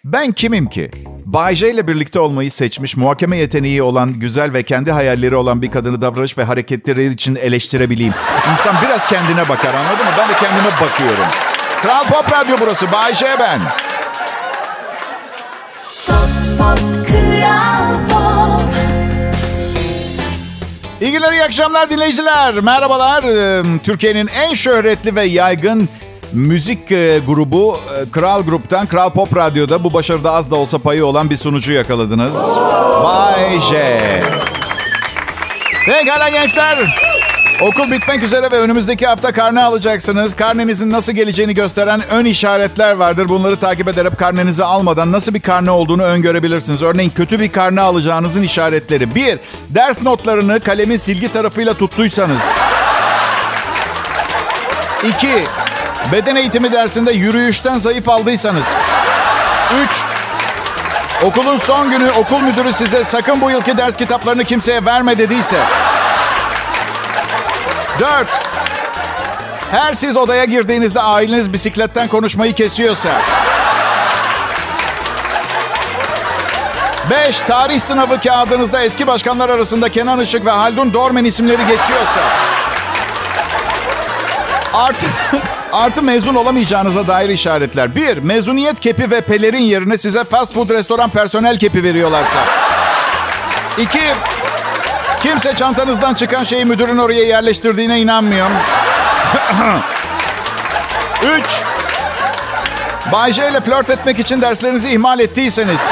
Ben 0.04 0.32
kimim 0.32 0.66
ki? 0.66 0.90
Bay 1.24 1.54
J 1.54 1.70
ile 1.70 1.88
birlikte 1.88 2.20
olmayı 2.20 2.50
seçmiş, 2.50 2.96
muhakeme 2.96 3.36
yeteneği 3.36 3.82
olan, 3.82 4.12
güzel 4.12 4.52
ve 4.52 4.62
kendi 4.62 4.92
hayalleri 4.92 5.36
olan 5.36 5.62
bir 5.62 5.70
kadını 5.70 6.00
davranış 6.00 6.38
ve 6.38 6.44
hareketleri 6.44 7.06
için 7.06 7.36
eleştirebileyim. 7.36 8.14
İnsan 8.52 8.76
biraz 8.84 9.06
kendine 9.06 9.48
bakar 9.48 9.74
anladın 9.74 10.04
mı? 10.04 10.12
Ben 10.18 10.28
de 10.28 10.32
kendime 10.32 10.70
bakıyorum. 10.80 11.26
Kral 11.82 12.04
Pop 12.04 12.32
Radyo 12.32 12.56
burası. 12.60 12.92
Bay 12.92 13.14
J 13.14 13.26
ben. 13.38 13.60
İyi 21.10 21.12
günler, 21.12 21.32
iyi 21.32 21.44
akşamlar 21.44 21.90
dinleyiciler. 21.90 22.60
Merhabalar. 22.60 23.22
Ee, 23.22 23.62
Türkiye'nin 23.84 24.26
en 24.26 24.54
şöhretli 24.54 25.14
ve 25.14 25.22
yaygın 25.22 25.88
müzik 26.32 26.92
e, 26.92 27.18
grubu 27.26 27.76
e, 27.76 28.10
Kral 28.10 28.42
Grup'tan 28.42 28.86
Kral 28.86 29.10
Pop 29.10 29.36
Radyo'da 29.36 29.84
bu 29.84 29.94
başarıda 29.94 30.32
az 30.32 30.50
da 30.50 30.56
olsa 30.56 30.78
payı 30.78 31.06
olan 31.06 31.30
bir 31.30 31.36
sunucu 31.36 31.72
yakaladınız. 31.72 32.56
Bay 33.04 33.58
J. 33.70 33.76
Pekala 35.86 36.28
gençler. 36.28 36.78
Okul 37.60 37.90
bitmek 37.90 38.22
üzere 38.22 38.50
ve 38.52 38.58
önümüzdeki 38.58 39.06
hafta 39.06 39.32
karne 39.32 39.62
alacaksınız. 39.62 40.36
Karnenizin 40.36 40.90
nasıl 40.90 41.12
geleceğini 41.12 41.54
gösteren 41.54 42.02
ön 42.10 42.24
işaretler 42.24 42.92
vardır. 42.92 43.28
Bunları 43.28 43.56
takip 43.56 43.88
ederek 43.88 44.18
karnenizi 44.18 44.64
almadan 44.64 45.12
nasıl 45.12 45.34
bir 45.34 45.40
karne 45.40 45.70
olduğunu 45.70 46.02
öngörebilirsiniz. 46.02 46.82
Örneğin 46.82 47.10
kötü 47.10 47.40
bir 47.40 47.52
karne 47.52 47.80
alacağınızın 47.80 48.42
işaretleri. 48.42 49.14
Bir, 49.14 49.38
ders 49.68 50.02
notlarını 50.02 50.60
kalemin 50.60 50.96
silgi 50.96 51.32
tarafıyla 51.32 51.74
tuttuysanız. 51.74 52.40
İki, 55.08 55.44
beden 56.12 56.36
eğitimi 56.36 56.72
dersinde 56.72 57.12
yürüyüşten 57.12 57.78
zayıf 57.78 58.08
aldıysanız. 58.08 58.64
Üç, 59.84 60.02
okulun 61.24 61.56
son 61.56 61.90
günü 61.90 62.10
okul 62.10 62.40
müdürü 62.40 62.72
size 62.72 63.04
sakın 63.04 63.40
bu 63.40 63.50
yılki 63.50 63.78
ders 63.78 63.96
kitaplarını 63.96 64.44
kimseye 64.44 64.84
verme 64.84 65.18
dediyse. 65.18 65.56
Dört. 68.00 68.28
Her 69.70 69.92
siz 69.92 70.16
odaya 70.16 70.44
girdiğinizde 70.44 71.00
aileniz 71.00 71.52
bisikletten 71.52 72.08
konuşmayı 72.08 72.52
kesiyorsa. 72.52 73.22
Beş. 77.10 77.38
Tarih 77.40 77.80
sınavı 77.80 78.20
kağıdınızda 78.20 78.82
eski 78.82 79.06
başkanlar 79.06 79.48
arasında 79.48 79.88
Kenan 79.88 80.20
Işık 80.20 80.46
ve 80.46 80.50
Haldun 80.50 80.94
Dormen 80.94 81.24
isimleri 81.24 81.62
geçiyorsa. 81.66 82.20
Artı, 84.74 85.06
artı 85.72 86.02
mezun 86.02 86.34
olamayacağınıza 86.34 87.08
dair 87.08 87.28
işaretler. 87.28 87.96
Bir, 87.96 88.18
mezuniyet 88.18 88.80
kepi 88.80 89.10
ve 89.10 89.20
pelerin 89.20 89.62
yerine 89.62 89.96
size 89.96 90.24
fast 90.24 90.54
food 90.54 90.70
restoran 90.70 91.10
personel 91.10 91.58
kepi 91.58 91.82
veriyorlarsa. 91.82 92.38
İki, 93.78 94.02
Kimse 95.22 95.54
çantanızdan 95.54 96.14
çıkan 96.14 96.44
şeyi 96.44 96.64
müdürün 96.64 96.98
oraya 96.98 97.24
yerleştirdiğine 97.24 98.00
inanmıyor. 98.00 98.50
Üç. 101.22 101.62
Bay 103.12 103.32
J 103.32 103.50
ile 103.50 103.60
flört 103.60 103.90
etmek 103.90 104.18
için 104.18 104.40
derslerinizi 104.42 104.90
ihmal 104.90 105.20
ettiyseniz. 105.20 105.90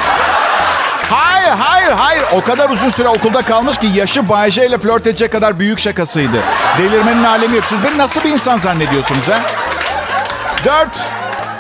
Hayır, 1.10 1.48
hayır, 1.58 1.92
hayır. 1.92 2.22
O 2.32 2.40
kadar 2.40 2.70
uzun 2.70 2.88
süre 2.88 3.08
okulda 3.08 3.42
kalmış 3.42 3.78
ki 3.78 3.86
yaşı 3.94 4.28
Bay 4.28 4.50
J 4.50 4.66
ile 4.66 4.78
flört 4.78 5.06
edecek 5.06 5.32
kadar 5.32 5.58
büyük 5.58 5.78
şakasıydı. 5.78 6.42
Delirmenin 6.78 7.24
alemi 7.24 7.56
yok. 7.56 7.66
Siz 7.66 7.82
beni 7.84 7.98
nasıl 7.98 8.20
bir 8.20 8.30
insan 8.30 8.58
zannediyorsunuz 8.58 9.28
ha? 9.28 9.38
Dört. 10.64 11.06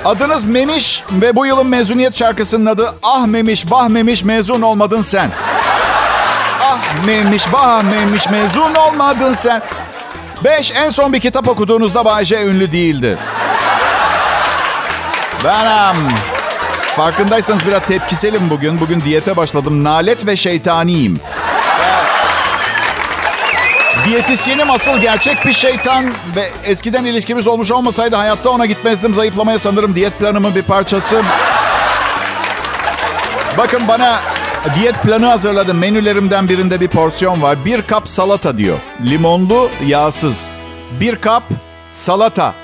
Adınız 0.04 0.44
Memiş 0.44 1.04
ve 1.10 1.36
bu 1.36 1.46
yılın 1.46 1.66
mezuniyet 1.66 2.18
şarkısının 2.18 2.66
adı 2.66 2.94
Ah 3.02 3.26
Memiş, 3.26 3.70
Bah 3.70 3.88
Memiş 3.88 4.24
mezun 4.24 4.62
olmadın 4.62 5.02
sen. 5.02 5.30
Ah 6.70 7.06
memiş, 7.06 7.52
bah 7.52 7.82
memiş 7.82 8.30
mezun 8.30 8.74
olmadın 8.74 9.34
sen. 9.34 9.62
Beş, 10.44 10.70
en 10.70 10.88
son 10.88 11.12
bir 11.12 11.20
kitap 11.20 11.48
okuduğunuzda 11.48 12.04
Bayce 12.04 12.44
ünlü 12.46 12.72
değildi. 12.72 13.18
Benim. 15.44 16.08
Farkındaysanız 16.96 17.66
biraz 17.66 17.82
tepkiselim 17.82 18.50
bugün. 18.50 18.80
Bugün 18.80 19.00
diyete 19.00 19.36
başladım. 19.36 19.84
Nalet 19.84 20.26
ve 20.26 20.36
şeytaniyim. 20.36 21.20
Diyetisyenim 24.06 24.70
asıl 24.70 24.98
gerçek 24.98 25.46
bir 25.46 25.52
şeytan 25.52 26.12
ve 26.36 26.50
eskiden 26.64 27.04
ilişkimiz 27.04 27.46
olmuş 27.46 27.70
olmasaydı 27.70 28.16
hayatta 28.16 28.50
ona 28.50 28.66
gitmezdim. 28.66 29.14
Zayıflamaya 29.14 29.58
sanırım 29.58 29.94
diyet 29.94 30.18
planımın 30.18 30.54
bir 30.54 30.62
parçası. 30.62 31.22
Bakın 33.58 33.88
bana 33.88 34.20
Diyet 34.74 35.02
planı 35.02 35.26
hazırladım. 35.26 35.78
Menülerimden 35.78 36.48
birinde 36.48 36.80
bir 36.80 36.88
porsiyon 36.88 37.42
var. 37.42 37.64
Bir 37.64 37.82
kap 37.82 38.08
salata 38.08 38.58
diyor. 38.58 38.78
Limonlu, 39.04 39.70
yağsız. 39.86 40.48
Bir 41.00 41.16
kap 41.16 41.42
salata. 41.92 42.54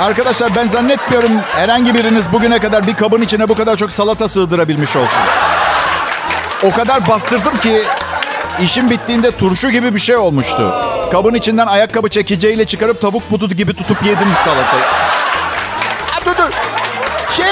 Arkadaşlar 0.00 0.54
ben 0.56 0.66
zannetmiyorum 0.66 1.30
herhangi 1.56 1.94
biriniz 1.94 2.32
bugüne 2.32 2.58
kadar 2.58 2.86
bir 2.86 2.94
kabın 2.94 3.22
içine 3.22 3.48
bu 3.48 3.54
kadar 3.54 3.76
çok 3.76 3.92
salata 3.92 4.28
sığdırabilmiş 4.28 4.96
olsun. 4.96 5.22
O 6.62 6.70
kadar 6.70 7.08
bastırdım 7.08 7.56
ki 7.56 7.82
işim 8.62 8.90
bittiğinde 8.90 9.30
turşu 9.30 9.70
gibi 9.70 9.94
bir 9.94 10.00
şey 10.00 10.16
olmuştu. 10.16 10.74
Kabın 11.12 11.34
içinden 11.34 11.66
ayakkabı 11.66 12.08
çekeceğiyle 12.08 12.64
çıkarıp 12.64 13.00
tavuk 13.00 13.30
budu 13.30 13.48
gibi 13.48 13.74
tutup 13.74 14.06
yedim 14.06 14.28
salatayı. 14.44 14.84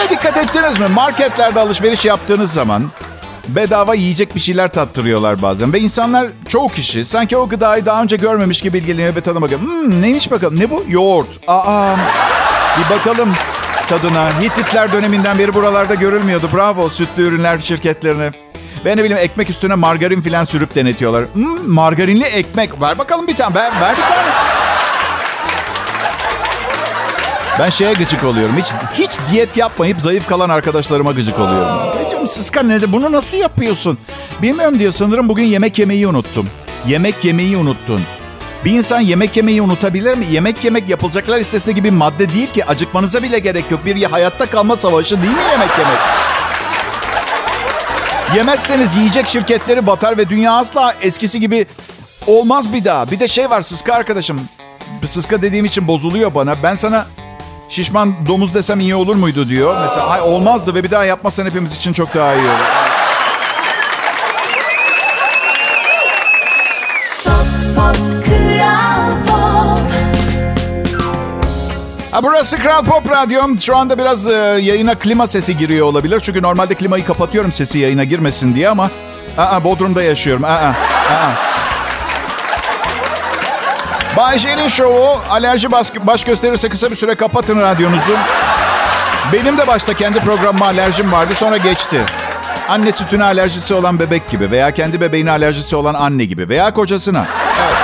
Şeye 0.09 0.19
dikkat 0.19 0.37
ettiniz 0.37 0.79
mi? 0.79 0.87
Marketlerde 0.89 1.61
alışveriş 1.61 2.05
yaptığınız 2.05 2.53
zaman 2.53 2.91
bedava 3.49 3.95
yiyecek 3.95 4.35
bir 4.35 4.41
şeyler 4.41 4.69
tattırıyorlar 4.73 5.43
bazen. 5.43 5.73
Ve 5.73 5.81
insanlar 5.81 6.27
çoğu 6.49 6.69
kişi 6.69 7.05
sanki 7.05 7.37
o 7.37 7.49
gıdayı 7.49 7.87
daha 7.87 8.03
önce 8.03 8.17
görmemiş 8.17 8.61
gibi 8.61 8.79
ilgileniyor 8.79 9.17
ve 9.17 9.21
tadına 9.21 9.43
bakıyor. 9.43 9.61
Hmm, 9.61 10.03
neymiş 10.03 10.31
bakalım? 10.31 10.61
Ne 10.61 10.71
bu? 10.71 10.85
Yoğurt. 10.89 11.29
Aa, 11.49 11.97
bir 12.79 12.97
bakalım 12.97 13.33
tadına. 13.89 14.41
Hititler 14.41 14.93
döneminden 14.93 15.39
beri 15.39 15.55
buralarda 15.55 15.95
görülmüyordu. 15.95 16.49
Bravo 16.53 16.89
sütlü 16.89 17.23
ürünler 17.23 17.59
şirketlerine. 17.59 18.31
Ben 18.85 18.97
ne 18.97 19.05
bileyim 19.05 19.23
ekmek 19.23 19.51
üstüne 19.51 19.75
margarin 19.75 20.23
filan 20.23 20.45
sürüp 20.45 20.75
denetiyorlar. 20.75 21.25
Hmm, 21.33 21.69
margarinli 21.71 22.25
ekmek. 22.25 22.83
Ver 22.83 22.99
bakalım 22.99 23.27
bir 23.27 23.37
tane. 23.37 23.55
Ver, 23.55 23.73
ver 23.81 23.97
bir 23.97 24.03
tane. 24.03 24.44
Ben 27.59 27.71
şeye 27.71 27.93
gıcık 27.93 28.25
oluyorum. 28.25 28.57
Hiç 28.57 28.67
hiç 28.95 29.11
diyet 29.31 29.57
yapmayıp 29.57 30.01
zayıf 30.01 30.27
kalan 30.29 30.49
arkadaşlarıma 30.51 31.13
gıcık 31.13 31.39
oluyorum. 31.39 32.01
Ne 32.03 32.11
diyorum 32.11 32.27
sıska 32.27 32.63
nedir? 32.63 32.93
Bunu 32.93 33.13
nasıl 33.13 33.37
yapıyorsun? 33.37 33.99
Bilmiyorum 34.43 34.79
diyor. 34.79 34.93
Sanırım 34.93 35.29
bugün 35.29 35.45
yemek 35.45 35.79
yemeyi 35.79 36.07
unuttum. 36.07 36.51
Yemek 36.87 37.25
yemeyi 37.25 37.57
unuttun. 37.57 38.03
Bir 38.65 38.71
insan 38.71 39.01
yemek 39.01 39.37
yemeyi 39.37 39.63
unutabilir 39.63 40.15
mi? 40.15 40.27
Yemek 40.31 40.65
yemek 40.65 40.89
yapılacaklar 40.89 41.39
listesinde 41.39 41.73
gibi 41.73 41.91
madde 41.91 42.33
değil 42.35 42.53
ki. 42.53 42.65
Acıkmanıza 42.65 43.23
bile 43.23 43.39
gerek 43.39 43.71
yok. 43.71 43.85
Bir 43.85 44.03
hayatta 44.03 44.47
kalma 44.47 44.77
savaşı 44.77 45.23
değil 45.23 45.35
mi 45.35 45.43
yemek 45.51 45.71
yemek? 45.79 45.99
Yemezseniz 48.37 48.97
yiyecek 48.97 49.29
şirketleri 49.29 49.87
batar 49.87 50.19
ve 50.19 50.29
dünya 50.29 50.53
asla 50.53 50.95
eskisi 51.03 51.41
gibi 51.41 51.67
olmaz 52.27 52.73
bir 52.73 52.85
daha. 52.85 53.11
Bir 53.11 53.21
de 53.21 53.29
şey 53.29 53.51
var 53.51 53.63
sıska 53.63 53.95
arkadaşım. 53.95 54.41
Sıska 55.07 55.43
dediğim 55.43 55.65
için 55.65 55.89
bozuluyor 55.89 56.35
bana. 56.35 56.57
Ben 56.63 56.75
sana 56.75 57.07
Şişman 57.69 58.15
domuz 58.27 58.55
desem 58.55 58.81
iyi 58.81 58.95
olur 58.95 59.17
muydu 59.17 59.49
diyor. 59.49 59.81
Mesela 59.81 60.07
ay 60.07 60.21
olmazdı 60.21 60.75
ve 60.75 60.85
bir 60.85 60.91
daha 60.91 61.05
yapmazsan 61.05 61.47
hepimiz 61.47 61.77
için 61.77 61.93
çok 61.93 62.15
daha 62.15 62.35
iyi 62.35 62.41
olur. 62.45 62.95
Ha, 72.11 72.23
burası 72.23 72.59
Kral 72.59 72.85
Pop 72.85 73.11
Radyo. 73.11 73.43
Şu 73.61 73.77
anda 73.77 73.99
biraz 73.99 74.27
e, 74.29 74.33
yayına 74.63 74.95
klima 74.95 75.27
sesi 75.27 75.57
giriyor 75.57 75.87
olabilir. 75.87 76.21
Çünkü 76.21 76.43
normalde 76.43 76.75
klimayı 76.75 77.05
kapatıyorum 77.05 77.53
sesi 77.53 77.79
yayına 77.79 78.05
girmesin 78.05 78.55
diye 78.55 78.69
ama... 78.69 78.91
Aa, 79.39 79.65
Bodrum'da 79.65 80.03
yaşıyorum. 80.03 80.45
Aa, 80.45 80.49
aa. 80.49 81.54
Bay 84.17 84.39
J'nin 84.39 84.69
şovu 84.69 85.19
alerji 85.31 85.73
baş, 85.73 86.25
gösterirse 86.25 86.69
kısa 86.69 86.91
bir 86.91 86.97
süre 86.97 87.15
kapatın 87.15 87.61
radyonuzu. 87.61 88.17
Benim 89.33 89.59
de 89.59 89.67
başta 89.67 89.95
kendi 89.95 90.21
programıma 90.21 90.67
alerjim 90.67 91.13
vardı 91.13 91.35
sonra 91.35 91.57
geçti. 91.57 92.01
Anne 92.69 92.93
sütüne 92.93 93.25
alerjisi 93.25 93.75
olan 93.75 94.01
bebek 94.01 94.31
gibi 94.31 94.51
veya 94.51 94.71
kendi 94.71 95.01
bebeğine 95.01 95.31
alerjisi 95.31 95.77
olan 95.77 95.95
anne 95.95 96.25
gibi 96.25 96.49
veya 96.49 96.75
kocasına. 96.75 97.27
Evet. 97.67 97.77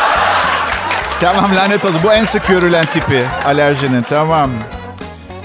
Tamam 1.21 1.57
lanet 1.57 1.85
olsun. 1.85 2.01
Bu 2.05 2.13
en 2.13 2.25
sık 2.25 2.49
görülen 2.49 2.87
tipi 2.87 3.25
alerjinin. 3.47 4.03
Tamam. 4.03 4.51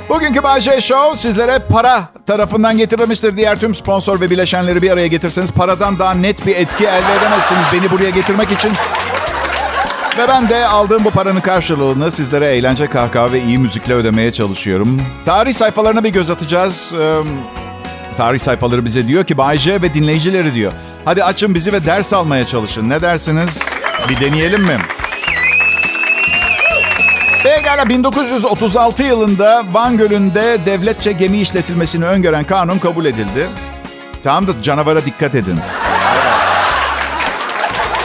Bugünkü 0.10 0.44
Bahçe 0.44 0.82
Show 0.82 1.16
sizlere 1.16 1.60
para 1.60 2.04
tarafından 2.26 2.78
getirilmiştir. 2.78 3.38
Diğer 3.38 3.60
tüm 3.60 3.76
sponsor 3.76 4.22
ve 4.22 4.30
bileşenleri 4.30 4.82
bir 4.82 4.92
araya 4.92 5.08
getirseniz 5.08 5.52
paradan 5.52 6.00
daha 6.00 6.14
net 6.14 6.46
bir 6.46 6.56
etki 6.56 6.86
elde 6.86 7.16
edemezsiniz 7.20 7.64
beni 7.74 7.92
buraya 7.92 8.10
getirmek 8.10 8.52
için. 8.52 8.72
Ve 10.18 10.28
ben 10.28 10.50
de 10.50 10.66
aldığım 10.68 11.06
bu 11.06 11.12
paranın 11.12 11.42
karşılığını 11.42 12.12
sizlere 12.12 12.48
eğlence, 12.50 12.88
kahkaha 12.88 13.32
ve 13.32 13.42
iyi 13.44 13.60
müzikle 13.60 13.94
ödemeye 13.94 14.32
çalışıyorum. 14.32 15.02
Tarih 15.26 15.54
sayfalarına 15.54 16.04
bir 16.04 16.10
göz 16.10 16.30
atacağız. 16.30 16.94
Ee, 17.00 17.20
tarih 18.18 18.40
sayfaları 18.40 18.86
bize 18.86 19.08
diyor 19.08 19.24
ki 19.24 19.38
Bay 19.38 19.58
J 19.58 19.82
ve 19.82 19.94
dinleyicileri 19.94 20.54
diyor. 20.54 20.72
Hadi 21.06 21.24
açın 21.24 21.56
bizi 21.56 21.74
ve 21.74 21.86
ders 21.86 22.14
almaya 22.14 22.46
çalışın. 22.46 22.90
Ne 22.90 23.02
dersiniz? 23.02 23.60
Bir 24.10 24.20
deneyelim 24.20 24.62
mi? 24.62 24.78
Pekala 27.44 27.90
1936 27.90 29.04
yılında 29.04 29.64
Van 29.72 29.98
Gölü'nde 29.98 30.58
devletçe 30.66 31.12
gemi 31.12 31.38
işletilmesini 31.38 32.06
öngören 32.06 32.44
kanun 32.44 32.80
kabul 32.80 33.06
edildi. 33.06 33.50
Tamam 34.24 34.48
da 34.48 34.62
canavara 34.62 35.06
dikkat 35.06 35.36
edin. 35.36 35.60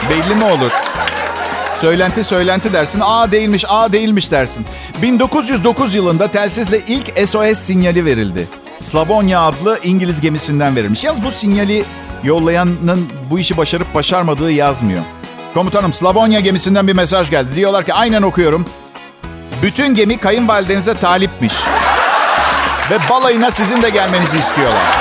Belli 0.09 0.35
mi 0.35 0.43
olur? 0.43 0.71
Söylenti 1.81 2.23
söylenti 2.23 2.73
dersin. 2.73 3.01
A 3.03 3.31
değilmiş, 3.31 3.65
A 3.67 3.93
değilmiş 3.93 4.31
dersin. 4.31 4.65
1909 5.01 5.95
yılında 5.95 6.27
telsizle 6.27 6.79
ilk 6.87 7.29
SOS 7.29 7.57
sinyali 7.57 8.05
verildi. 8.05 8.47
Slavonya 8.83 9.41
adlı 9.41 9.79
İngiliz 9.83 10.21
gemisinden 10.21 10.75
verilmiş. 10.75 11.03
Yalnız 11.03 11.23
bu 11.23 11.31
sinyali 11.31 11.85
yollayanın 12.23 13.09
bu 13.29 13.39
işi 13.39 13.57
başarıp 13.57 13.95
başarmadığı 13.95 14.51
yazmıyor. 14.51 15.03
Komutanım 15.53 15.93
Slavonya 15.93 16.39
gemisinden 16.39 16.87
bir 16.87 16.93
mesaj 16.93 17.29
geldi. 17.29 17.55
Diyorlar 17.55 17.85
ki 17.85 17.93
aynen 17.93 18.21
okuyorum. 18.21 18.65
Bütün 19.63 19.95
gemi 19.95 20.17
kayınvalidenize 20.17 20.93
talipmiş. 20.93 21.53
Ve 22.91 22.97
balayına 23.09 23.51
sizin 23.51 23.81
de 23.81 23.89
gelmenizi 23.89 24.39
istiyorlar. 24.39 24.97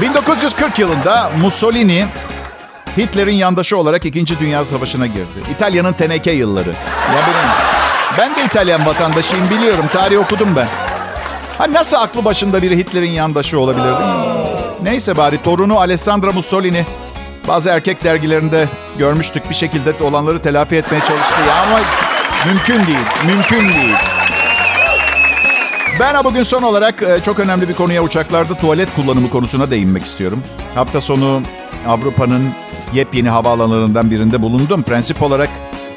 1940 0.00 0.78
yılında 0.78 1.30
Mussolini 1.40 2.06
Hitler'in 2.96 3.34
yandaşı 3.34 3.76
olarak 3.76 4.04
2. 4.04 4.38
Dünya 4.38 4.64
Savaşı'na 4.64 5.06
girdi. 5.06 5.38
İtalya'nın 5.54 5.92
teneke 5.92 6.32
yılları. 6.32 6.68
Ya 7.14 7.26
benim, 7.26 7.50
ben 8.18 8.36
de 8.36 8.44
İtalyan 8.46 8.86
vatandaşıyım 8.86 9.50
biliyorum. 9.50 9.84
Tarih 9.92 10.18
okudum 10.18 10.48
ben. 10.56 10.68
Ha 11.58 11.72
nasıl 11.72 11.96
aklı 11.96 12.24
başında 12.24 12.62
biri 12.62 12.76
Hitler'in 12.76 13.10
yandaşı 13.10 13.58
olabilirdi? 13.60 14.02
Neyse 14.82 15.16
bari 15.16 15.42
torunu 15.42 15.78
Alessandra 15.78 16.32
Mussolini 16.32 16.84
bazı 17.48 17.68
erkek 17.68 18.04
dergilerinde 18.04 18.68
görmüştük 18.98 19.50
bir 19.50 19.54
şekilde 19.54 20.04
olanları 20.04 20.42
telafi 20.42 20.76
etmeye 20.76 21.00
çalıştı 21.00 21.34
ya 21.48 21.62
ama 21.62 21.80
mümkün 22.46 22.86
değil. 22.86 23.06
Mümkün 23.26 23.68
değil. 23.68 23.94
Ben 26.00 26.24
bugün 26.24 26.42
son 26.42 26.62
olarak 26.62 27.02
e, 27.02 27.22
çok 27.22 27.38
önemli 27.38 27.68
bir 27.68 27.74
konuya 27.74 28.02
uçaklarda 28.02 28.54
tuvalet 28.54 28.94
kullanımı 28.96 29.30
konusuna 29.30 29.70
değinmek 29.70 30.04
istiyorum. 30.04 30.42
Hafta 30.74 31.00
sonu 31.00 31.42
Avrupa'nın 31.88 32.52
yepyeni 32.92 33.30
havaalanlarından 33.30 34.10
birinde 34.10 34.42
bulundum. 34.42 34.82
Prensip 34.82 35.22
olarak 35.22 35.50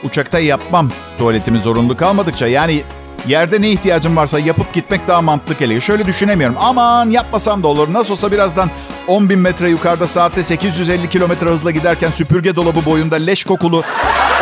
uçakta 0.03 0.39
yapmam 0.39 0.91
tuvaletimi 1.17 1.59
zorunlu 1.59 1.97
kalmadıkça. 1.97 2.47
Yani 2.47 2.83
yerde 3.27 3.61
ne 3.61 3.69
ihtiyacım 3.69 4.15
varsa 4.15 4.39
yapıp 4.39 4.73
gitmek 4.73 5.07
daha 5.07 5.21
mantıklı 5.21 5.53
geliyor. 5.53 5.81
Şöyle 5.81 6.05
düşünemiyorum. 6.05 6.55
Aman 6.59 7.09
yapmasam 7.09 7.63
da 7.63 7.67
olur. 7.67 7.93
Nasıl 7.93 8.13
olsa 8.13 8.31
birazdan 8.31 8.69
10 9.07 9.29
bin 9.29 9.39
metre 9.39 9.69
yukarıda 9.69 10.07
saatte 10.07 10.43
850 10.43 11.09
kilometre 11.09 11.49
hızla 11.49 11.71
giderken 11.71 12.11
süpürge 12.11 12.55
dolabı 12.55 12.85
boyunda 12.85 13.15
leş 13.15 13.43
kokulu 13.43 13.83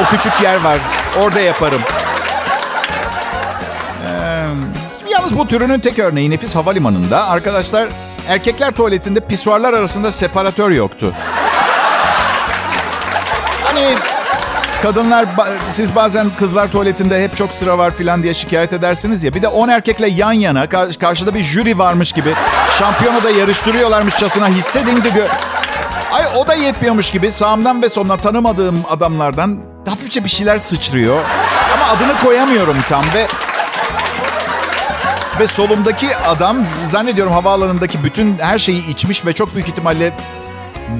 o 0.02 0.10
küçük 0.10 0.42
yer 0.42 0.64
var. 0.64 0.80
Orada 1.22 1.40
yaparım. 1.40 1.82
Ee, 4.10 4.48
yalnız 5.12 5.38
bu 5.38 5.48
türünün 5.48 5.80
tek 5.80 6.00
örneği 6.00 6.30
Nefis 6.30 6.56
Havalimanı'nda. 6.56 7.28
Arkadaşlar 7.28 7.90
erkekler 8.28 8.72
tuvaletinde 8.72 9.20
pisuarlar 9.20 9.74
arasında 9.74 10.12
separatör 10.12 10.72
yoktu. 10.72 11.14
Hani 13.78 13.96
kadınlar 14.82 15.26
siz 15.70 15.96
bazen 15.96 16.30
kızlar 16.40 16.72
tuvaletinde 16.72 17.24
hep 17.24 17.38
çok 17.38 17.54
sıra 17.54 17.78
var 17.78 17.92
filan 17.92 18.24
diye 18.24 18.34
şikayet 18.34 18.74
edersiniz 18.74 19.24
ya. 19.24 19.34
Bir 19.34 19.42
de 19.42 19.48
10 19.48 19.70
erkekle 19.70 20.10
yan 20.10 20.32
yana 20.32 20.70
karşıda 21.00 21.34
bir 21.36 21.44
jüri 21.44 21.78
varmış 21.78 22.12
gibi 22.12 22.34
şampiyonu 22.80 23.24
da 23.24 23.30
yarıştırıyorlarmışçasına 23.30 24.48
hissedin 24.48 24.98
gö- 24.98 25.28
Ay 26.12 26.24
o 26.38 26.48
da 26.48 26.54
yetmiyormuş 26.54 27.12
gibi 27.12 27.32
sağımdan 27.32 27.82
ve 27.82 27.90
solumdan 27.90 28.18
tanımadığım 28.18 28.84
adamlardan 28.90 29.60
hafifçe 29.90 30.24
bir 30.24 30.30
şeyler 30.30 30.58
sıçrıyor. 30.58 31.24
Ama 31.74 31.86
adını 31.86 32.20
koyamıyorum 32.20 32.78
tam 32.90 33.04
ve 33.14 33.28
ve 35.40 35.48
solumdaki 35.48 36.18
adam 36.18 36.58
zannediyorum 36.90 37.34
havaalanındaki 37.34 38.04
bütün 38.04 38.38
her 38.40 38.60
şeyi 38.60 38.90
içmiş 38.90 39.26
ve 39.26 39.34
çok 39.34 39.56
büyük 39.56 39.68
ihtimalle 39.68 40.12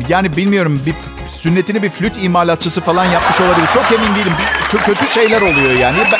yani 0.10 0.38
bilmiyorum 0.38 0.82
bir 0.86 0.96
sünnetini 1.28 1.84
bir 1.84 1.90
flüt 1.90 2.24
imalatçısı 2.24 2.82
falan 2.82 3.06
yapmış 3.06 3.42
olabilir. 3.42 3.68
Çok 3.74 3.92
emin 3.92 4.16
değilim. 4.16 4.34
Bir, 4.74 4.78
kötü 4.78 5.08
şeyler 5.08 5.42
oluyor 5.42 5.80
yani. 5.80 5.98
Ben, 6.12 6.20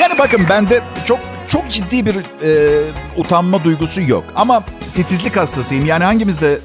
yani 0.00 0.18
bakın 0.18 0.46
bende 0.48 0.80
çok 1.04 1.18
çok 1.48 1.70
ciddi 1.70 2.06
bir 2.06 2.16
e, 2.16 2.80
utanma 3.16 3.64
duygusu 3.64 4.02
yok. 4.02 4.24
Ama 4.36 4.62
titizlik 4.94 5.36
hastasıyım. 5.36 5.84
Yani 5.84 6.04
hangimizde 6.04 6.58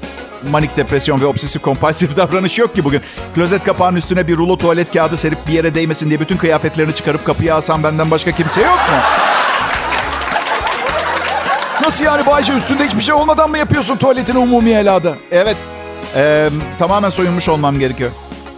manik 0.50 0.76
depresyon 0.76 1.20
ve 1.20 1.26
obsesif 1.26 1.62
kompulsif 1.62 2.16
davranış 2.16 2.58
yok 2.58 2.74
ki 2.74 2.84
bugün. 2.84 3.00
Klozet 3.34 3.64
kapağının 3.64 3.96
üstüne 3.96 4.28
bir 4.28 4.36
rulo 4.36 4.56
tuvalet 4.56 4.92
kağıdı 4.92 5.16
serip 5.16 5.46
bir 5.46 5.52
yere 5.52 5.74
değmesin 5.74 6.08
diye 6.10 6.20
bütün 6.20 6.36
kıyafetlerini 6.36 6.94
çıkarıp 6.94 7.26
kapıya 7.26 7.56
asan 7.56 7.82
benden 7.82 8.10
başka 8.10 8.32
kimse 8.32 8.60
yok 8.60 8.78
mu? 8.78 8.96
Nasıl 11.82 12.04
yani 12.04 12.26
Bayce 12.26 12.52
üstünde 12.52 12.86
hiçbir 12.86 13.00
şey 13.00 13.14
olmadan 13.14 13.50
mı 13.50 13.58
yapıyorsun 13.58 13.96
tuvaletini 13.96 14.38
umumi 14.38 14.74
helada? 14.74 15.14
Evet. 15.30 15.56
Ee, 16.16 16.50
tamamen 16.78 17.08
soyunmuş 17.08 17.48
olmam 17.48 17.78
gerekiyor. 17.78 18.10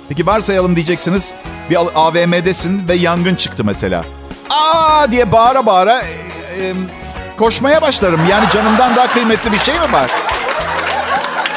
Peki 0.09 0.27
varsayalım 0.27 0.77
diyeceksiniz. 0.77 1.33
Bir 1.71 1.77
AVM'desin 1.95 2.89
ve 2.89 2.95
yangın 2.95 3.35
çıktı 3.35 3.65
mesela. 3.65 4.05
Aa 4.51 5.11
diye 5.11 5.33
bağıra 5.33 5.67
bağıra 5.67 6.03
e, 6.03 6.67
e, 6.67 6.75
koşmaya 7.39 7.83
başlarım. 7.83 8.21
Yani 8.31 8.51
canımdan 8.51 8.97
daha 8.97 9.13
kıymetli 9.13 9.53
bir 9.53 9.59
şey 9.59 9.75
mi 9.75 9.93
var? 9.93 10.11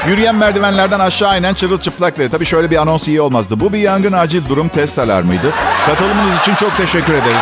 Yürüyen 0.07 0.35
merdivenlerden 0.35 0.99
aşağı 0.99 1.39
inen 1.39 1.53
çırılçıplakları. 1.53 2.29
Tabii 2.29 2.45
şöyle 2.45 2.71
bir 2.71 2.77
anons 2.77 3.07
iyi 3.07 3.21
olmazdı. 3.21 3.59
Bu 3.59 3.73
bir 3.73 3.79
yangın 3.79 4.13
acil 4.13 4.49
durum 4.49 4.69
test 4.69 4.99
alarmıydı. 4.99 5.53
Katılımınız 5.85 6.39
için 6.41 6.55
çok 6.55 6.77
teşekkür 6.77 7.13
ederiz. 7.13 7.41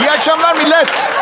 İyi 0.00 0.10
akşamlar 0.10 0.56
millet. 0.56 1.21